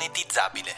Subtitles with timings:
[0.00, 0.70] monetizzabile.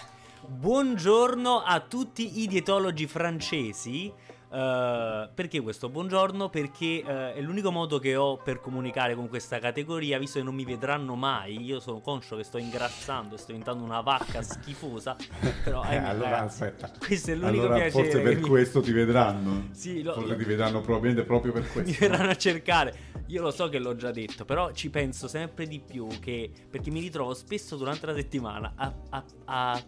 [0.45, 4.13] Buongiorno a tutti i dietologi francesi.
[4.49, 6.51] Uh, perché questo buongiorno?
[6.51, 10.55] Perché uh, è l'unico modo che ho per comunicare con questa categoria, visto che non
[10.55, 11.63] mi vedranno mai.
[11.63, 15.17] Io sono conscio che sto ingrassando, sto diventando una vacca schifosa.
[15.63, 16.91] Però eh, allora ragazzi, aspetta.
[16.99, 18.11] questo è l'unico allora, piacere.
[18.11, 19.69] Forse per questo ti vedranno.
[19.71, 21.91] Sì, lo- forse ti vedranno probabilmente proprio per questo.
[21.91, 22.97] mi verranno a cercare.
[23.27, 26.91] Io lo so che l'ho già detto, però ci penso sempre di più che perché
[26.91, 29.83] mi ritrovo spesso durante la settimana a, a- a-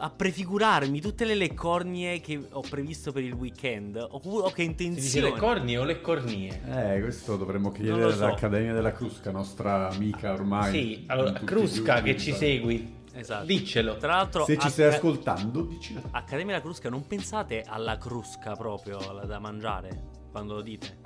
[0.00, 3.96] a prefigurarmi tutte le leccornie che ho previsto per il weekend.
[3.96, 5.30] Oppure o che intenzione.
[5.32, 6.60] le cornie o le cornie?
[6.96, 8.24] Eh, questo dovremmo chiedere so.
[8.24, 10.70] all'Accademia della Crusca, nostra amica ormai.
[10.72, 13.44] Sì, allora, Crusca che ci segui, Esatto.
[13.44, 13.96] diccelo.
[13.96, 18.54] Tra l'altro, Se ci a- stai ascoltando, dici Accademia della Crusca, non pensate alla crusca
[18.54, 20.96] proprio alla- da mangiare quando lo dite.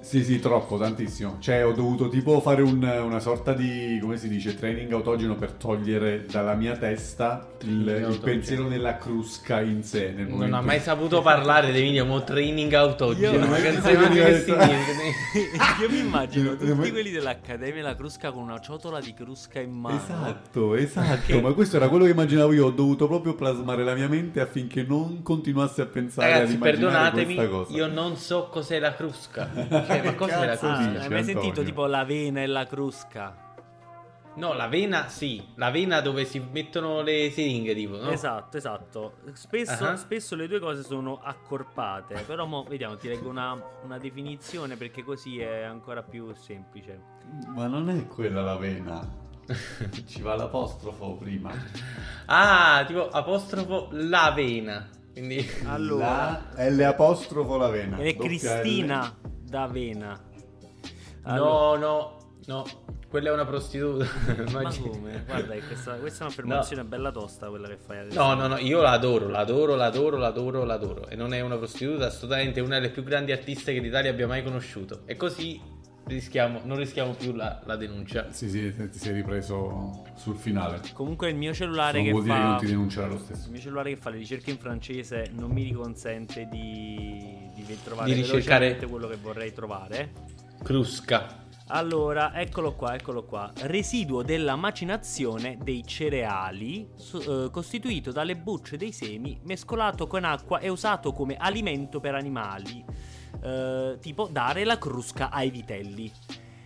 [0.00, 1.36] Sì, sì, troppo, tantissimo.
[1.38, 5.52] Cioè, ho dovuto tipo fare un- una sorta di, come si dice, training autogeno per
[5.52, 10.12] togliere dalla mia testa il, il pensiero della crusca in sé.
[10.16, 13.32] Nel Non momento ha mai saputo parlare di video, mo training autogeno.
[13.44, 18.42] Io- Ma che Io- sai mai io- mi immagino tutti quelli dell'Accademia della Crusca con
[18.44, 19.96] una ciotola di crusca in mano.
[19.96, 23.94] Esatto, esatto, Che- ma questo era quello che immaginavo io, ho dovuto proprio plasmare la
[23.94, 27.76] mia mente affinché non continuasse a pensare Ragazzi, ad immaginare perdonatemi, questa cosa.
[27.76, 29.86] io non so cos'è la crusca.
[29.88, 33.46] Cioè, ma cos'è la Cazzo Ah, hai mai sentito tipo l'avena e la crusca?
[34.34, 38.10] No, la vena sì, la vena dove si mettono le siringhe tipo, no?
[38.10, 39.14] Esatto, esatto.
[39.32, 39.96] Spesso, Ah.
[39.96, 42.22] spesso le due cose sono accorpate.
[42.24, 47.00] Però mo, vediamo, ti leggo una, una definizione perché così è ancora più semplice.
[47.48, 49.26] Ma non è quella la vena.
[50.06, 51.50] Ci va l'apostrofo prima.
[52.26, 54.88] Ah, tipo apostrofo la vena.
[55.12, 57.96] Quindi Allora, La L apostrofo la vena.
[57.98, 59.12] ed è Cristina
[59.48, 60.20] D'Avena.
[61.22, 62.64] Allora- No, no, no,
[63.08, 64.06] quella è una prostituta.
[64.52, 65.24] Ma come?
[65.26, 68.18] Guarda, questa, questa è un'affermazione bella tosta quella che fai adesso.
[68.22, 71.08] No, no, no, io la adoro, la adoro, la adoro, la adoro, la adoro.
[71.08, 74.42] E non è una prostituta, assolutamente una delle più grandi artiste che l'Italia abbia mai
[74.42, 75.02] conosciuto.
[75.04, 75.60] E così
[76.08, 78.32] rischiamo, non rischiamo più la, la denuncia.
[78.32, 80.80] Sì, sì, ti sei ripreso sul finale.
[80.92, 82.48] Comunque il mio cellulare Non che vuol dire che fa...
[82.48, 83.46] non ti denuncerà lo stesso.
[83.46, 88.12] Il mio cellulare che fa le ricerche in francese non mi consente di, di trovare
[88.12, 90.12] Di ricercare- quello che vorrei trovare.
[90.62, 91.46] Crusca.
[91.70, 93.52] Allora, eccolo qua, eccolo qua.
[93.62, 100.60] Residuo della macinazione dei cereali so- eh, costituito dalle bucce dei semi, mescolato con acqua
[100.60, 102.82] e usato come alimento per animali.
[103.42, 106.10] Eh, tipo dare la crusca ai vitelli.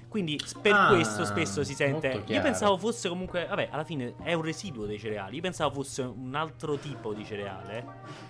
[0.08, 2.22] Quindi per Ah, questo spesso si sente.
[2.26, 3.46] Io pensavo fosse comunque.
[3.48, 5.36] Vabbè, alla fine è un residuo dei cereali.
[5.36, 7.84] Io pensavo fosse un altro tipo di cereale.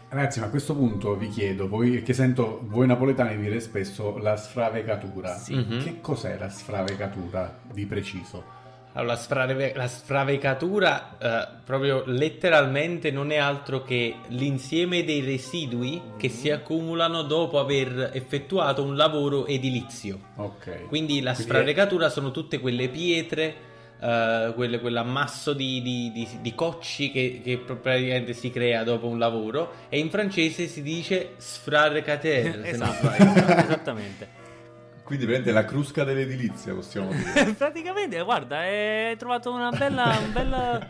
[0.09, 4.37] Ragazzi, ma a questo punto vi chiedo, voi che sento voi napoletani dire spesso la
[4.37, 5.35] sfravecatura.
[5.37, 5.57] Sì.
[5.57, 5.83] Mhm.
[5.83, 8.61] Che cos'è la sfravecatura di preciso?
[8.95, 16.01] Allora, la, sfrave- la sfravecatura eh, proprio letteralmente non è altro che l'insieme dei residui
[16.19, 20.19] che si accumulano dopo aver effettuato un lavoro edilizio.
[20.37, 20.89] Ok.
[20.89, 23.55] Quindi la Quindi sfravecatura sono tutte quelle pietre,
[23.99, 29.19] eh, quelle- quell'ammasso di, di- di- di cocci che, che praticamente si crea dopo un
[29.19, 32.61] lavoro e in francese si dice sfravecater.
[32.65, 33.09] esatto,
[33.63, 34.41] esattamente.
[35.13, 37.53] Quindi prende la crusca dell'edilizia, possiamo dire.
[37.53, 40.87] Praticamente, guarda, hai trovato una bella, un bella-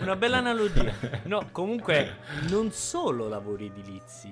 [0.00, 0.92] una bella analogia.
[1.24, 2.18] No, comunque,
[2.50, 4.30] non solo lavori edilizi.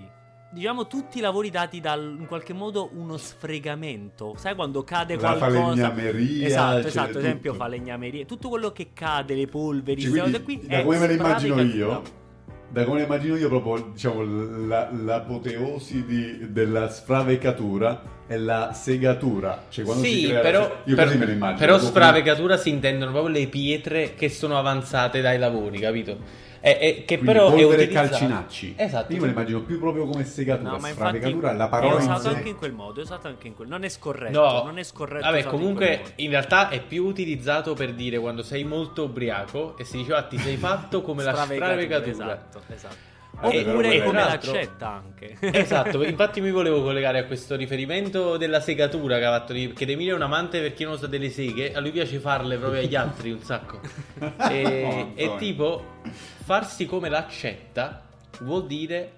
[0.53, 4.35] Diciamo tutti i lavori dati dal, in qualche modo uno sfregamento.
[4.39, 5.51] Sai quando cade La qualcosa?
[5.91, 7.65] falegnameria, Esatto, c'è esatto, ad esempio tutto.
[7.65, 8.27] falegnamerie.
[8.27, 10.67] Tutto quello che cade, le polveri, Cioè, quindi, qui.
[10.69, 12.03] da come me le immagino io,
[12.69, 14.23] da come immagino io proprio, diciamo,
[14.67, 19.65] la- l'apoteosi di- della sfravecatura è la segatura.
[19.69, 21.59] Cioè, quando si Sì, crea la- però, io per- così me le immagino.
[21.59, 26.45] però sfravecatura si intendono proprio le pietre che sono avanzate dai lavori, capito?
[26.67, 28.75] E, e che Quindi però è polvere e calcinacci.
[28.77, 29.13] Esatto.
[29.13, 30.73] Io me le immagino più proprio come segatura.
[30.73, 33.55] No, sfravecatura, la è parola in usato anche in quel modo, è usato anche in
[33.55, 36.11] quel Non è scorretto, No, non è scorretto Vabbè, in comunque modo.
[36.17, 40.39] in realtà è più utilizzato per dire quando sei molto ubriaco e si diceva ti
[40.39, 42.05] sei fatto come la sfravecatura.
[42.05, 43.15] Esatto, esatto.
[43.41, 45.37] Oppure come l'accetta anche.
[45.57, 49.91] Esatto, infatti mi volevo collegare a questo riferimento della segatura che ha fatto lì, perché
[49.91, 52.81] Emilio è un amante per chi non sa delle seghe, a lui piace farle proprio
[52.81, 53.81] agli altri un sacco.
[54.51, 55.37] E, Oh, e Antonio.
[55.37, 55.85] tipo,
[56.45, 58.03] farsi come l'accetta
[58.41, 59.13] vuol dire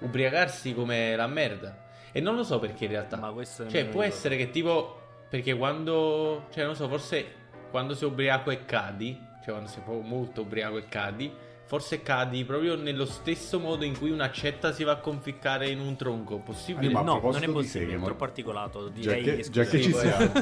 [0.00, 1.82] ubriacarsi come la merda.
[2.12, 3.16] E non lo so perché in realtà.
[3.16, 7.94] Ma questo Cioè, nemmeno può essere che tipo, perché quando, cioè non so, forse quando
[7.94, 11.32] sei ubriaco e cadi, cioè quando sei proprio molto ubriaco e cadi,
[11.66, 15.96] forse cadi proprio nello stesso modo in cui un'accetta si va a conficcare in un
[15.96, 16.38] tronco.
[16.38, 16.92] Possibile?
[16.92, 18.92] Ma a no, non è possibile, seghe, è troppo articolato.
[18.92, 20.16] Già Direi che, già che ci esclusivo.
[20.16, 20.32] siamo.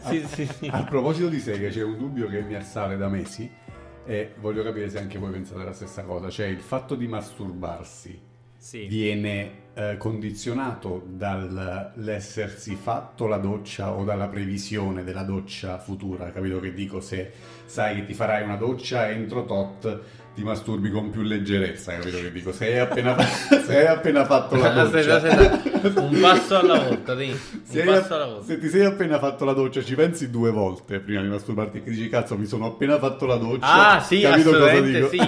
[0.06, 0.68] Sì, sì, sì.
[0.70, 3.48] A proposito di seghe, c'è un dubbio che mi assale da mesi.
[4.08, 8.20] E voglio capire se anche voi pensate la stessa cosa, cioè il fatto di masturbarsi
[8.56, 8.86] Sì.
[8.86, 16.72] viene eh, condizionato dall'essersi fatto la doccia o dalla previsione della doccia futura, capito che
[16.72, 17.00] dico?
[17.00, 17.32] Se
[17.64, 20.00] sai che ti farai una doccia entro tot,
[20.36, 22.52] ti masturbi con più leggerezza, capito che dico?
[22.52, 25.16] Se hai appena, se hai appena fatto la doccia...
[25.16, 26.00] Aspetta, aspetta.
[26.02, 27.30] Un passo alla volta, dai.
[27.30, 28.44] Un passo alla volta.
[28.44, 31.90] se ti sei appena fatto la doccia, ci pensi due volte prima di masturbarti, che
[31.90, 33.94] dici cazzo, mi sono appena fatto la doccia.
[33.96, 35.26] Ah, sì, capito cosa assolutamente dico?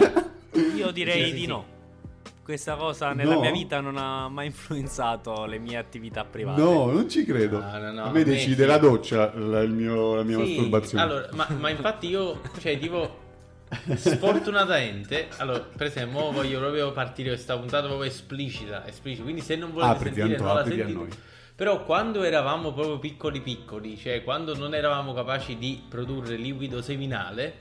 [0.52, 0.76] sì.
[0.76, 1.46] Io direi Sì, sì, di sì.
[1.46, 1.64] no.
[2.44, 3.40] Questa cosa nella No?
[3.40, 6.60] mia vita non ha mai influenzato le mie attività private.
[6.60, 7.60] No, non ci credo.
[7.60, 8.68] No, no, no, a me a me decide sì.
[8.68, 11.02] la doccia la, il mio- la mia Sì, masturbazione.
[11.04, 13.26] Allora, ma, ma infatti io, cioè, tipo,
[13.94, 19.72] sfortunatamente, allora, per esempio, voglio proprio partire questa puntata proprio esplicita, esplicita, quindi se non
[19.72, 21.26] volete Apriti, sentire, Anto, non la sentite.
[21.54, 27.54] Però quando eravamo proprio piccoli piccoli, cioè quando non eravamo capaci di produrre liquido seminale,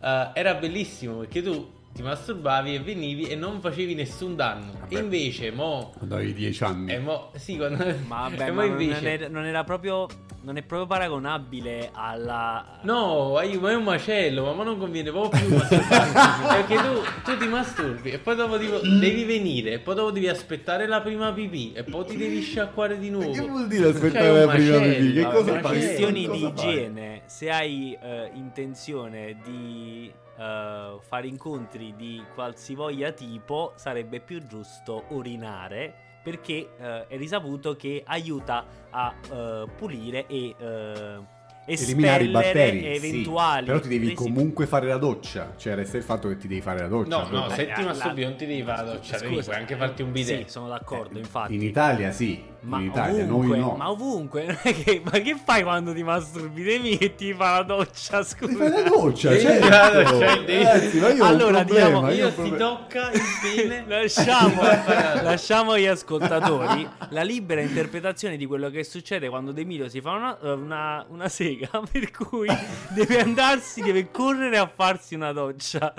[0.00, 4.72] eh, era bellissimo perché tu ti masturbavi e venivi e non facevi nessun danno.
[4.80, 4.96] Vabbè.
[4.96, 5.92] E invece, mo...
[5.96, 6.92] Quando avevi dieci anni.
[6.92, 7.84] E mo sì, quando...
[8.06, 9.10] Ma vabbè, e ma mo non, invece...
[9.12, 10.06] era, non era proprio.
[10.44, 12.80] Non è proprio paragonabile alla.
[12.82, 17.46] No, ma è un macello, ma mo non conviene proprio più perché tu, tu ti
[17.46, 21.72] masturbi e poi dopo tipo, devi venire, e poi dopo devi aspettare la prima pipì
[21.74, 23.30] e poi ti devi sciacquare di nuovo.
[23.30, 25.12] Che vuol dire aspettare C'hai un la prima macello, pipì?
[25.12, 25.78] Che vabbè, cosa ma fai?
[25.78, 26.48] questioni di fai?
[26.48, 35.04] igiene, se hai eh, intenzione di eh, fare incontri di qualsivoglia tipo, sarebbe più giusto
[35.08, 42.80] urinare perché eh, è risaputo che aiuta a eh, pulire e eh, Eliminare i batteri.
[42.98, 43.06] sì.
[43.06, 45.52] eventuali Però ti devi resi- comunque fare la doccia.
[45.56, 47.22] Cioè, resta il fatto che ti devi fare la doccia.
[47.22, 49.60] No, no, se ti Eh, masturbi non ti devi fare la doccia, devi Scusa, puoi
[49.60, 50.44] anche farti un bidet.
[50.44, 51.54] Sì, sono d'accordo, infatti.
[51.54, 53.74] In Italia sì, Ma in Italia ovunque, noi no.
[53.76, 56.62] ma ovunque, non è che- ma che fai quando ti masturbi?
[56.62, 58.46] Devi che ti fa la doccia, scusa.
[58.52, 59.68] Ti fai la doccia, Devi certo.
[59.68, 62.56] Ragazzi, ma io Allora, diciamo, io Io si problema.
[62.58, 63.20] tocca il
[63.56, 63.84] pene.
[64.02, 64.62] Lasciamo,
[65.22, 70.12] lasciamo agli ascoltatori la libera interpretazione di quello che succede quando De Emilio si fa
[70.12, 72.48] una, una- una sega, per cui
[72.90, 75.92] deve andarsi, deve correre a farsi una doccia.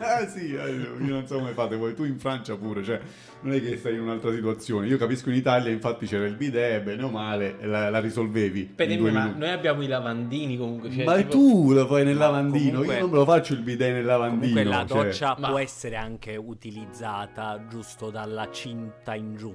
[0.00, 3.00] Ah sì, eh, io non so come fate voi, tu in Francia pure, cioè
[3.42, 4.86] non è che stai in un'altra situazione.
[4.86, 8.86] Io capisco in Italia, infatti c'era il bidet, bene o male, la, la risolvevi Per
[8.96, 9.38] due ma minuti.
[9.38, 10.90] noi abbiamo i lavandini comunque.
[10.90, 13.52] Cioè, Ma tipo- tu lo fai nel Ma lavandino, comunque- io non me lo faccio
[13.54, 14.40] il bidet nel lavandino.
[14.40, 15.04] Comunque la cioè.
[15.04, 19.54] doccia Ma- può essere anche utilizzata giusto dalla cinta in giù.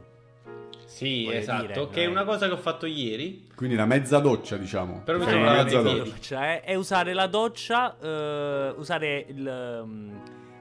[0.86, 1.66] Sì, esatto.
[1.68, 2.10] dire, che è eh.
[2.10, 3.48] una cosa che ho fatto ieri.
[3.56, 5.02] Quindi la mezza doccia, diciamo.
[5.04, 6.04] Però mi sono una mezza doccia.
[6.04, 9.84] doccia è, è usare la doccia, eh, usare il...
[9.86, 10.16] mm,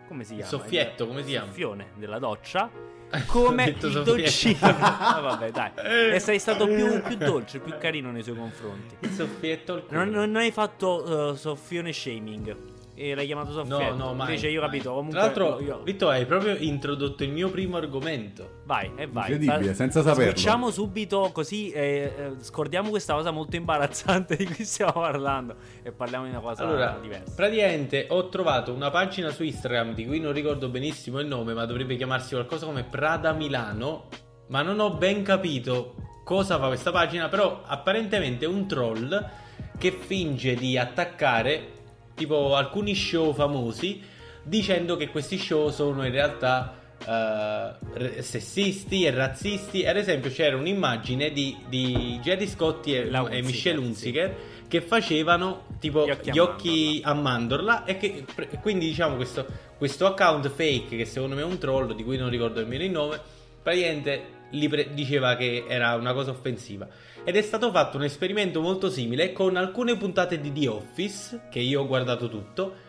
[0.09, 0.51] come si Il chiama?
[0.51, 1.47] soffietto, come si chiama?
[1.47, 2.69] soffione della doccia.
[3.27, 4.59] Come il doccino.
[5.07, 5.71] Ah, vabbè, dai.
[6.15, 8.97] E sei stato più, più dolce, più carino nei suoi confronti.
[9.01, 9.87] Il soffietto.
[9.91, 12.75] Non, non hai fatto eh, soffione shaming.
[12.99, 13.95] E l'hai chiamato No, soffietto.
[13.95, 14.29] no, mai.
[14.29, 14.89] Invece io ho capito.
[14.95, 18.63] Comunque, Tra l'altro, io- Vitto, hai proprio introdotto il mio primo argomento.
[18.65, 19.33] Vai, e vai.
[19.33, 20.31] Incredibile, senza saperlo.
[20.31, 25.93] Facciamo subito così eh, eh, scordiamo questa cosa molto imbarazzante di cui stiamo parlando e
[25.93, 27.35] parliamo di una cosa Allora, diversa.
[27.37, 31.67] praticamente ho trovato una pagina su Instagram di cui non ricordo benissimo il nome, ma
[31.67, 34.09] dovrebbe chiamarsi qualcosa come Prada Milano.
[34.49, 37.29] Ma non ho ben capito cosa fa questa pagina.
[37.29, 39.29] Però apparentemente è un troll
[39.79, 41.73] che finge di attaccare
[42.17, 44.03] tipo alcuni show famosi
[44.43, 49.87] dicendo che questi show sono in realtà re- sessisti e razzisti.
[49.87, 53.87] Ad esempio, c'era un'immagine di, di Jerry Scotti e, e Hunziker, Michelle sì.
[53.87, 54.37] Hunziker
[54.69, 58.25] che facevano tipo Gli occhi a gli occhi a mandorla e che
[58.61, 59.47] quindi diciamo questo,
[59.79, 62.91] questo account fake che secondo me è un troll di cui non ricordo nemmeno il
[62.91, 63.21] nome
[63.63, 66.89] praticamente li pre- diceva che era una cosa offensiva
[67.27, 71.59] ed è stato fatto un esperimento molto simile con alcune puntate di The Office che
[71.59, 72.85] io ho guardato tutto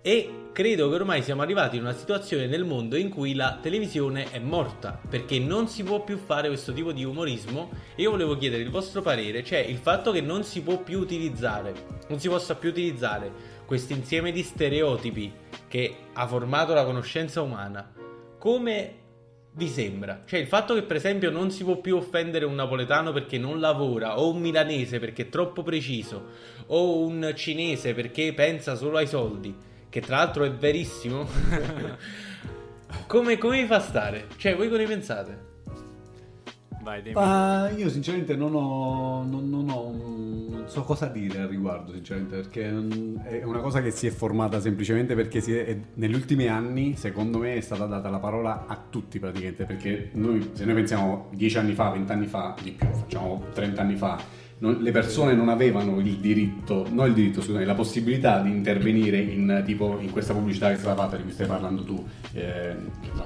[0.00, 4.30] e credo che ormai siamo arrivati in una situazione nel mondo in cui la televisione
[4.30, 7.70] è morta perché non si può più fare questo tipo di umorismo.
[7.96, 11.00] E io volevo chiedere il vostro parere, cioè il fatto che non si può più
[11.00, 11.74] utilizzare,
[12.06, 15.32] non si possa più utilizzare questo insieme di stereotipi
[15.66, 17.92] che ha formato la conoscenza umana,
[18.38, 18.98] come
[19.52, 20.22] vi sembra?
[20.24, 23.60] Cioè il fatto che per esempio non si può più offendere un napoletano perché non
[23.60, 26.28] lavora, o un milanese perché è troppo preciso,
[26.66, 29.54] o un cinese perché pensa solo ai soldi,
[29.88, 31.26] che tra l'altro è verissimo.
[33.06, 34.28] come, come vi fa stare?
[34.36, 35.49] Cioè voi cosa ne pensate?
[36.82, 37.14] Vai, Demi.
[37.14, 42.36] Ma io sinceramente non ho, non, non ho non so cosa dire al riguardo, sinceramente,
[42.36, 42.68] perché
[43.24, 47.54] è una cosa che si è formata semplicemente perché è- negli ultimi anni, secondo me,
[47.54, 51.72] è stata data la parola a tutti praticamente, perché noi, se noi pensiamo 10 anni
[51.72, 54.18] fa, 20 anni fa, di più, facciamo 30 anni fa,
[54.60, 59.18] non, le persone non avevano il diritto, no il diritto, scusami, la possibilità di intervenire
[59.18, 62.74] in, tipo, in questa pubblicità che è fatta, di cui stai parlando tu, eh,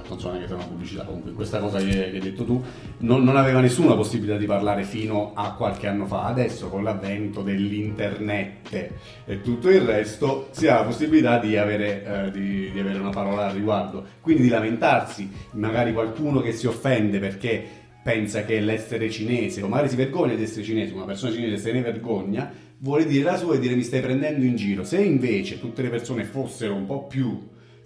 [0.07, 2.63] non so neanche se è una pubblicità, comunque questa cosa che, che hai detto tu,
[2.99, 6.23] non, non, aveva nessuna possibilità di parlare fino a qualche anno fa.
[6.25, 8.91] Adesso con l'avvento dell'internet
[9.25, 13.09] e tutto il resto si ha la possibilità di avere, eh, di, di avere una
[13.09, 19.09] parola al riguardo, quindi di lamentarsi, magari qualcuno che si offende perché pensa che l'essere
[19.09, 23.07] cinese, o magari si vergogna di essere cinese, una persona cinese se ne vergogna, vuole
[23.07, 24.83] dire la sua e dire mi stai prendendo in giro.
[24.83, 27.35] Se invece tutte le persone fossero un po' più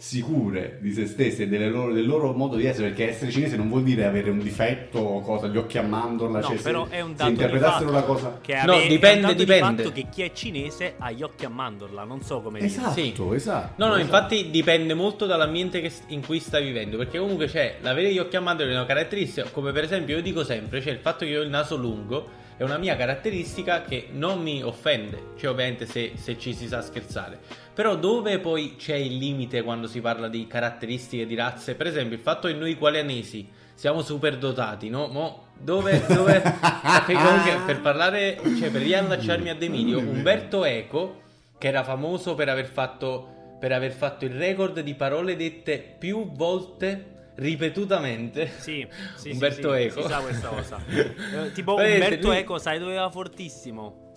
[0.01, 3.67] sicure di se stesse e loro, del loro modo di essere, perché essere cinese non
[3.67, 6.95] vuol dire avere un difetto o cosa, gli occhi a mandorla, no, cioè però se,
[6.95, 8.39] è un se dato interpretassero la fatto cosa...
[8.41, 9.69] che No, ave- dipende, è un dato dipende.
[9.75, 12.71] di fatto che chi è cinese ha gli occhi a mandorla, non so come dire.
[12.71, 13.13] Esatto, Sì.
[13.33, 13.73] esatto.
[13.75, 14.05] No, no, esatto.
[14.05, 16.95] infatti dipende molto dall'ambiente che- in cui stai vivendo.
[16.95, 20.21] Perché comunque c'è l'avere gli occhi a mandorla è una caratteristica, come per esempio io
[20.21, 23.83] dico sempre, c'è il fatto che io ho il naso lungo, è una mia caratteristica
[23.83, 25.31] che non mi offende.
[25.37, 27.39] Cioè, ovviamente, se, se ci si sa scherzare.
[27.73, 31.75] Però dove poi c'è il limite quando si parla di caratteristiche di razze?
[31.75, 35.07] Per esempio, il fatto che noi qualianesi siamo super dotati, no?
[35.07, 36.41] Mo dove, dove...
[37.05, 41.21] comunque per parlare, cioè per riallacciarmi a De Emilio, Umberto Eco,
[41.57, 46.29] che era famoso per aver fatto, per aver fatto il record di parole dette più
[46.33, 48.49] volte ripetutamente.
[48.57, 50.01] Sì, sì, Umberto sì, sì, Eco.
[50.01, 50.77] si sa questa cosa.
[50.89, 54.07] Eh, tipo Vedete, Umberto lui- Eco, sai dove va fortissimo?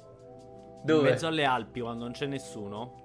[0.85, 1.07] Dove?
[1.07, 2.97] In mezzo alle Alpi, quando non c'è nessuno.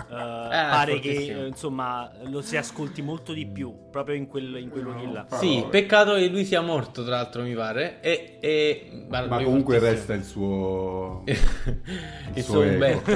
[0.00, 1.10] Eh, Ah, pare che
[1.46, 5.26] insomma lo si ascolti molto di più proprio in quel, in quei luoghi là.
[5.32, 8.00] Sì, peccato che lui sia morto, tra l'altro, mi pare.
[8.00, 9.98] E, e- Ma lui comunque fortissimo.
[9.98, 11.22] resta il suo...
[12.34, 12.72] il suo suo eco.
[12.72, 13.10] Umberto.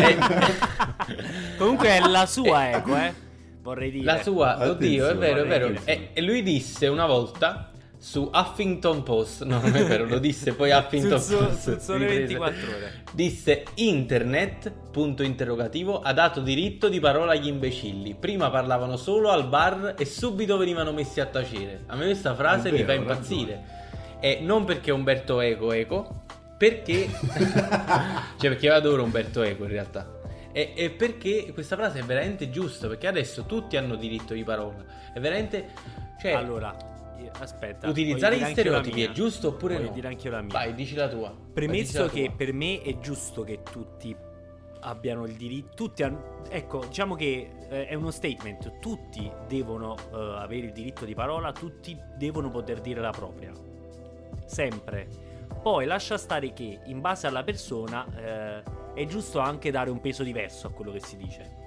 [0.00, 3.12] E- Comunque è la sua Eco, eh.
[3.62, 4.04] Vorrei dire.
[4.04, 5.66] La sua, oddio, è Attenzione, vero, è vero.
[5.66, 6.00] attenzione.
[6.02, 10.54] E, e lui disse una volta su Huffington Post, no, non è vero, lo disse
[10.54, 11.58] poi Huffington suo- Post.
[11.60, 12.38] sul Sole riprese.
[12.38, 13.02] 24 ore.
[13.12, 18.14] Disse internet, punto interrogativo, ha dato diritto di parola agli imbecilli.
[18.18, 21.82] Prima parlavano solo al bar e subito venivano messi a tacere.
[21.88, 23.62] A me questa frase È mi fa vero, impazzire.
[24.20, 26.22] E non perché Umberto Eco Eco,
[26.56, 27.08] perché...
[28.38, 30.18] cioè perché io adoro Umberto Eco in realtà.
[30.52, 34.84] E, e perché questa frase è veramente giusta, perché adesso tutti hanno diritto di parola.
[35.12, 35.68] È veramente...
[36.20, 36.76] Cioè, Allora,
[37.38, 37.88] aspetta.
[37.88, 39.94] utilizzare gli stereotipi è giusto oppure Voglio no?
[39.94, 40.52] dire anche io la mia.
[40.52, 41.34] Vai, dici la tua.
[41.52, 42.34] Premesso la che tua.
[42.36, 44.14] per me è giusto che tutti
[44.80, 50.16] abbiano il diritto, tutti hanno, ecco, diciamo che eh, è uno statement, tutti devono eh,
[50.38, 53.52] avere il diritto di parola, tutti devono poter dire la propria,
[54.46, 55.28] sempre.
[55.62, 58.62] Poi lascia stare che in base alla persona eh,
[58.94, 61.58] è giusto anche dare un peso diverso a quello che si dice.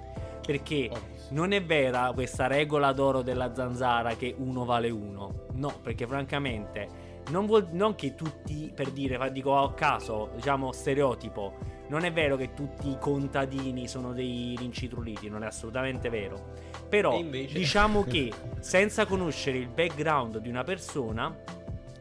[0.44, 0.90] Perché
[1.30, 5.46] non è vera questa regola d'oro della zanzara che uno vale uno.
[5.52, 11.54] No, perché francamente non, vuol, non che tutti, per dire, dico a caso, diciamo stereotipo,
[11.88, 16.52] non è vero che tutti i contadini sono dei rincitruliti, non è assolutamente vero.
[16.88, 21.34] Però diciamo che senza conoscere il background di una persona,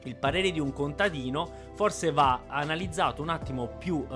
[0.05, 4.15] il parere di un contadino forse va analizzato un attimo più eh,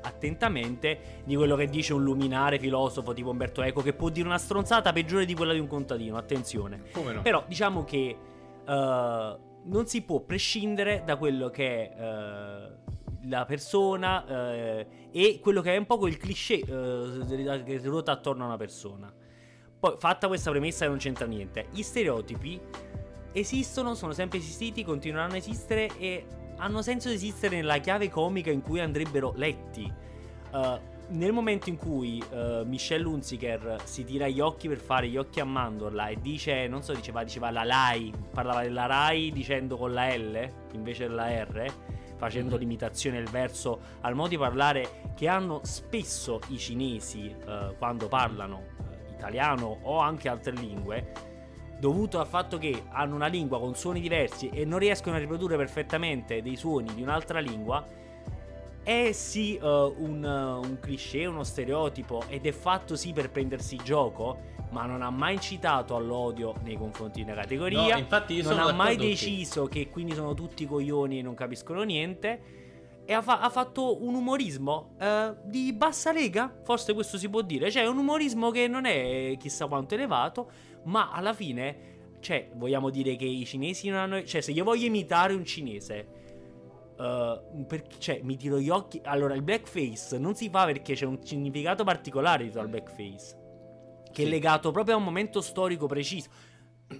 [0.00, 4.38] attentamente di quello che dice un luminare filosofo tipo Umberto Eco che può dire una
[4.38, 6.82] stronzata peggiore di quella di un contadino, attenzione.
[6.92, 7.22] Come no?
[7.22, 8.16] Però diciamo che
[8.66, 12.86] eh, non si può prescindere da quello che è eh,
[13.24, 18.44] la persona eh, e quello che è un po' quel cliché eh, che ruota attorno
[18.44, 19.12] a una persona.
[19.78, 21.68] Poi, fatta questa premessa, che non c'entra niente.
[21.70, 22.60] Gli stereotipi
[23.32, 26.24] esistono, sono sempre esistiti, continueranno a esistere e
[26.56, 29.92] hanno senso di esistere nella chiave comica in cui andrebbero letti.
[30.50, 35.16] Uh, nel momento in cui uh, Michelle Hunziker si tira gli occhi per fare gli
[35.16, 39.76] occhi a mandorla e dice, non so, diceva, diceva la Rai, parlava della Rai dicendo
[39.76, 41.72] con la L invece della R,
[42.16, 42.60] facendo Mhm.
[42.60, 48.76] l'imitazione del verso al modo di parlare che hanno spesso i cinesi uh, quando parlano
[49.10, 51.12] italiano o anche altre lingue,
[51.78, 55.56] dovuto al fatto che hanno una lingua con suoni diversi e non riescono a riprodurre
[55.56, 57.84] perfettamente dei suoni di un'altra lingua,
[58.82, 63.76] è sì eh, un, uh, un cliché, uno stereotipo ed è fatto sì per prendersi
[63.82, 64.38] gioco,
[64.70, 67.94] ma non ha mai incitato all'odio nei confronti di una categoria.
[67.94, 71.34] No, infatti io non sono ha mai deciso che quindi sono tutti coglioni e non
[71.34, 72.56] capiscono niente.
[73.04, 77.40] E ha, fa- ha fatto un umorismo eh, di bassa lega, forse questo si può
[77.40, 77.70] dire.
[77.70, 80.50] Cioè, un umorismo che non è chissà quanto elevato,
[80.88, 84.24] ma alla fine, cioè, vogliamo dire che i cinesi non hanno.
[84.24, 86.06] Cioè, se io voglio imitare un cinese,
[86.98, 89.00] eh, per- cioè, mi tiro gli occhi.
[89.04, 93.36] Allora, il blackface non si fa perché c'è un significato particolare dietro al blackface,
[94.12, 94.30] che è Sì.
[94.30, 96.28] legato proprio a un momento storico preciso.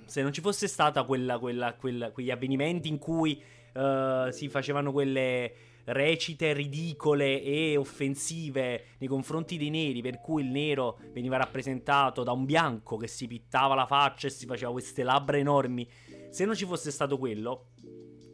[0.04, 3.42] Se non ci fosse stata quella, quella- quella- quegli avvenimenti in cui.
[3.74, 5.52] uh, si facevano quelle
[5.88, 12.32] recite ridicole e offensive nei confronti dei neri, per cui il nero veniva rappresentato da
[12.32, 15.88] un bianco che si pittava la faccia e si faceva queste labbra enormi.
[16.30, 17.68] Se non ci fosse stato quello,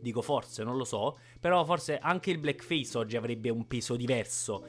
[0.01, 4.67] dico forse, non lo so, però forse anche il blackface oggi avrebbe un peso diverso.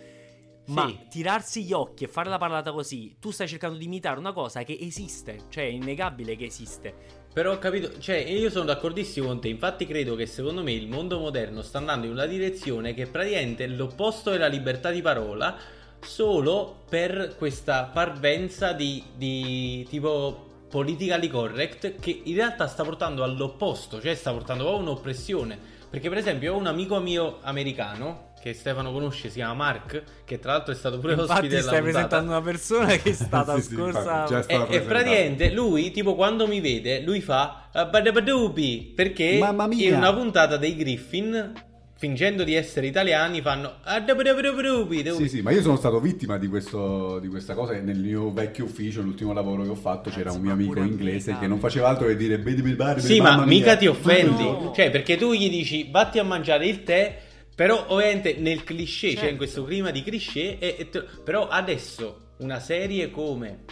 [0.67, 0.99] Ma sì.
[1.09, 4.63] tirarsi gli occhi e fare la parlata così, tu stai cercando di imitare una cosa
[4.63, 7.24] che esiste, cioè è innegabile che esiste.
[7.35, 10.87] Però ho capito, cioè io sono d'accordissimo con te, infatti credo che secondo me il
[10.87, 15.57] mondo moderno sta andando in una direzione che praticamente è l'opposto della libertà di parola,
[15.99, 23.99] solo per questa parvenza di, di tipo politically correct che in realtà sta portando all'opposto,
[23.99, 25.59] cioè sta portando proprio un'oppressione.
[25.95, 30.39] Perché per esempio ho un amico mio americano che Stefano conosce, si chiama Mark, che
[30.39, 33.55] tra l'altro è stato pure Infatti ospite della stai presentando una persona che è stata
[33.55, 34.23] Sì, sì, scorsa...
[34.25, 39.93] già E, e praticamente lui, tipo quando mi vede, lui fa "Ah, badabadubi", perché in
[39.95, 41.53] una puntata dei Griffin,
[41.97, 45.03] fingendo di essere italiani, fanno "Ah, badabadubi".
[45.15, 47.73] Sì, sì, ma io sono stato vittima di, questo, di questa cosa.
[47.79, 51.47] Nel mio vecchio ufficio, l'ultimo lavoro che ho fatto, c'era un mio amico inglese che
[51.47, 53.45] non faceva altro che dire "Bidi bidi badi, Sì, ma mia".
[53.45, 54.71] mica ti offendi.
[54.75, 57.21] Cioè, perché tu gli dici vatti a mangiare il tè,
[57.55, 59.35] però ovviamente nel cliché, cioè in Certo.
[59.37, 63.63] questo clima di cliché, e- e te- però adesso una serie come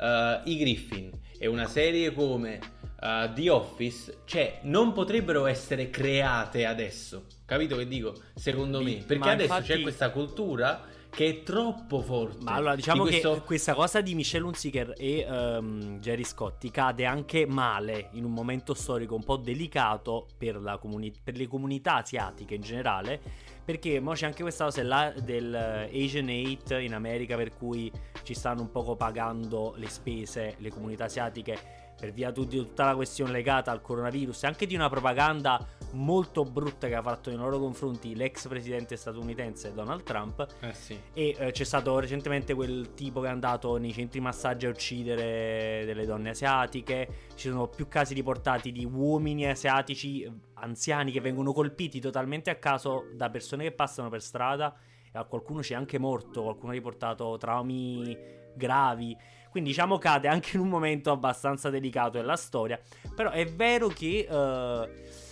[0.00, 2.58] eh, I Griffin e una serie come
[3.00, 7.24] eh, The Office, cioè non potrebbero essere create adesso.
[7.44, 8.14] Capito che dico?
[8.34, 8.94] Secondo me.
[9.06, 12.44] Perché ma adesso infatti- c'è questa cultura che è troppo forte.
[12.44, 16.70] Ma allora diciamo Di questo- che questa cosa di Michelle Hunziker e ehm, Jerry Scotti
[16.70, 21.46] cade anche male in un momento storico un po' delicato per, la comuni- per le
[21.46, 23.20] comunità asiatiche in generale.
[23.64, 27.90] Perché mo c'è anche questa cosa là del eh, Asian Hate in America per cui
[28.22, 32.94] ci stanno un poco pagando le spese le comunità asiatiche per via di tutta la
[32.94, 37.38] questione legata al coronavirus e anche di una propaganda molto brutta che ha fatto nei
[37.38, 40.98] loro confronti l'ex presidente statunitense Donald Trump Eh sì.
[41.12, 45.84] e eh, c'è stato recentemente quel tipo che è andato nei centri massaggi a uccidere
[45.86, 47.08] delle donne asiatiche.
[47.34, 52.56] Ci sono più casi riportati di uomini asiatici eh, anziani che vengono colpiti totalmente a
[52.56, 54.74] caso da persone che passano per strada.
[55.10, 58.16] E a qualcuno c'è anche morto, qualcuno ha riportato traumi
[58.54, 59.16] gravi.
[59.50, 62.78] Quindi diciamo cade anche in un momento abbastanza delicato della storia.
[63.14, 64.88] Però è vero che eh,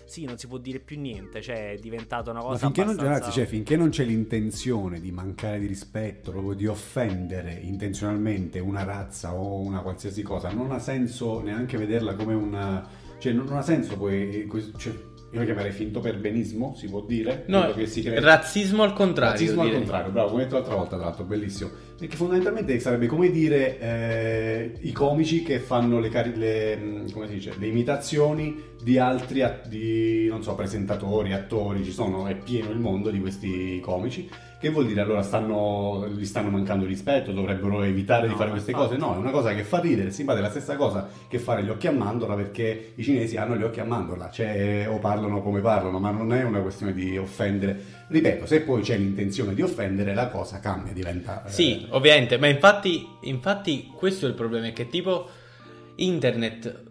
[0.06, 1.42] sì, non si può dire più niente.
[1.42, 3.18] Cioè, è diventata una cosa Ma finché non, abbastanza...
[3.18, 8.84] ragazzi, cioè, finché non c'è l'intenzione di mancare di rispetto, proprio di offendere intenzionalmente una
[8.84, 13.04] razza o una qualsiasi cosa, non ha senso neanche vederla come una...
[13.18, 14.48] Cioè, non non ha senso poi...
[14.76, 14.92] Cioè,
[15.32, 17.44] io lo chiamerei finto perbenismo, si può dire?
[17.48, 19.32] No, che si crea- razzismo al contrario.
[19.32, 21.70] Razzismo al contrario, bravo, come detto l'altra volta, tra l'altro, bellissimo.
[21.98, 27.54] Perché fondamentalmente sarebbe come dire eh, i comici che fanno le, cari- le, si dice,
[27.56, 33.10] le imitazioni di altri di, non so, presentatori, attori, ci sono, è pieno il mondo
[33.10, 34.28] di questi comici.
[34.58, 38.54] Che vuol dire allora stanno, gli stanno mancando rispetto, dovrebbero evitare di No, fare ma
[38.54, 38.96] queste infatti.
[38.96, 39.00] cose?
[39.00, 41.68] No, è una cosa che fa ridere, si è la stessa cosa che fare gli
[41.68, 45.60] occhi a mandorla perché i cinesi hanno gli occhi a mandorla, cioè o parlano come
[45.60, 48.04] parlano, ma non è una questione di offendere.
[48.08, 51.44] Ripeto, se poi c'è l'intenzione di offendere, la cosa cambia, diventa...
[51.44, 55.28] eh, Sì, ovviamente, ma infatti, infatti questo è il problema, è che tipo
[55.96, 56.85] internet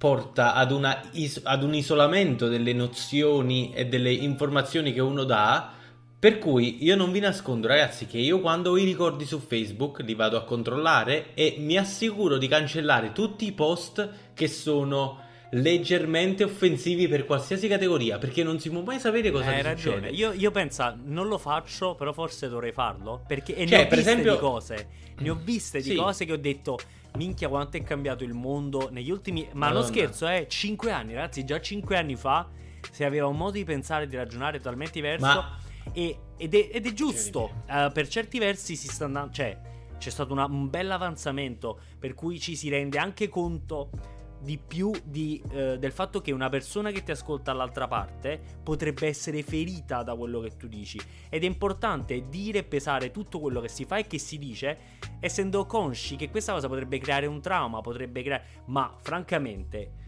[0.00, 5.72] porta ad, una is- ad un isolamento delle nozioni e delle informazioni che uno dà,
[6.18, 10.00] per cui io non vi nascondo ragazzi che io quando ho i ricordi su Facebook
[10.00, 15.18] li vado a controllare e mi assicuro di cancellare tutti i post che sono
[15.52, 20.08] leggermente offensivi per qualsiasi categoria, perché non si può mai sapere cosa Hai ti ragione.
[20.10, 23.22] Io, io penso, non lo faccio, però forse dovrei farlo.
[23.26, 24.88] Perché e Cioè, ne ho per viste esempio- di cose.
[25.18, 25.94] Ne ho viste di Sì.
[25.96, 26.78] cose che ho detto.
[27.16, 29.42] Minchia, quanto è cambiato il mondo negli ultimi.
[29.52, 29.80] Ma Madonna.
[29.80, 30.46] non scherzo, eh.
[30.48, 31.44] 5 anni, ragazzi.
[31.44, 32.48] Già 5 anni fa
[32.92, 35.24] si aveva un modo di pensare e di ragionare totalmente diverso.
[35.26, 35.58] Ma-
[35.92, 37.64] E- ed, è, ed è giusto.
[37.68, 39.32] Eh, per certi versi si sta andando.
[39.32, 39.58] Cioè,
[39.98, 41.80] c'è stato una- un bel avanzamento.
[41.98, 43.90] Per cui ci si rende anche conto
[44.40, 49.06] di più di, eh, del fatto che una persona che ti ascolta dall'altra parte potrebbe
[49.06, 51.00] essere ferita da quello che tu dici.
[51.28, 54.78] Ed è importante dire e pesare tutto quello che si fa e che si dice,
[55.20, 58.44] essendo consci che questa cosa potrebbe creare un trauma, potrebbe creare...
[58.66, 59.98] Ma francamente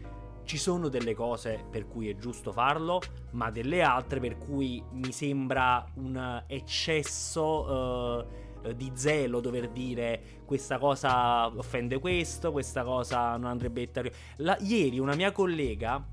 [0.45, 5.11] ci sono delle cose per cui è giusto farlo, ma delle altre per cui mi
[5.11, 13.37] sembra un eccesso eh, eh, di zelo dover dire questa cosa offende questo, questa cosa
[13.37, 14.01] non andrebbe detta.
[14.37, 16.05] La- ieri una mia collega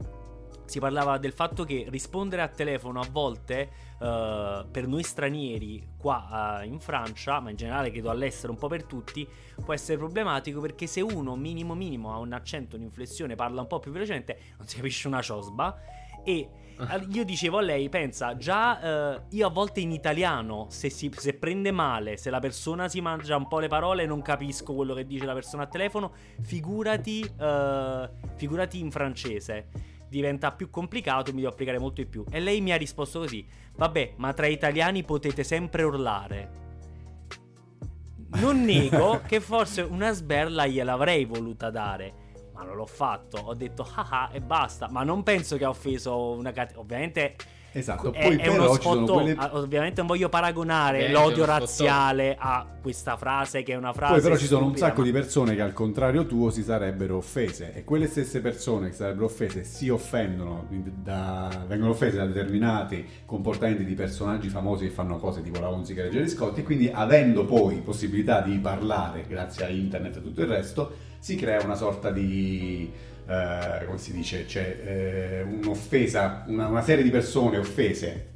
[0.71, 3.69] si parlava del fatto che rispondere a telefono a volte
[4.01, 8.69] eh, per noi stranieri qua eh, in Francia, ma in generale credo all'estero un po'
[8.69, 9.27] per tutti,
[9.65, 13.81] può essere problematico perché se uno minimo minimo ha un accento, un'inflessione, parla un po'
[13.81, 15.77] più velocemente, non si capisce una ciosba
[16.23, 16.49] E
[17.13, 21.35] io dicevo a lei, pensa, già eh, io a volte in italiano, se, si, se
[21.35, 25.07] prende male, se la persona si mangia un po' le parole, non capisco quello che
[25.07, 26.13] dice la persona a telefono,
[26.43, 29.69] figurati, eh, figurati in francese.
[30.09, 32.25] Diventa più complicato mi devo applicare molto di più.
[32.31, 36.59] E lei mi ha risposto così: Vabbè, ma tra italiani potete sempre urlare.
[38.35, 42.20] Non nego che forse una sberla gliel'avrei voluta dare
[42.61, 43.39] ma non l'ho fatto.
[43.39, 44.89] Ho detto haha e basta.
[44.91, 46.81] Ma non penso che ha offeso una categoria.
[46.83, 47.37] Ovviamente.
[47.73, 49.37] Esatto, è, poi è però uno ci sono quelle...
[49.53, 54.15] Ovviamente non voglio paragonare Ovviamente l'odio razziale a questa frase che è una frase.
[54.15, 57.19] Poi però ci sono un sacco ma- di persone che al contrario tuo si sarebbero
[57.19, 63.07] offese e quelle stesse persone che sarebbero offese si offendono, da- vengono offese da determinati
[63.25, 66.91] comportamenti di personaggi famosi che fanno cose tipo la musica di Gerry Scott e quindi
[66.93, 71.77] avendo poi possibilità di parlare grazie a internet e tutto il resto si crea una
[71.77, 72.91] sorta di...
[73.29, 74.47] eh, come si dice?
[74.49, 78.27] Cioè eh, un'offesa, una, una serie di persone offese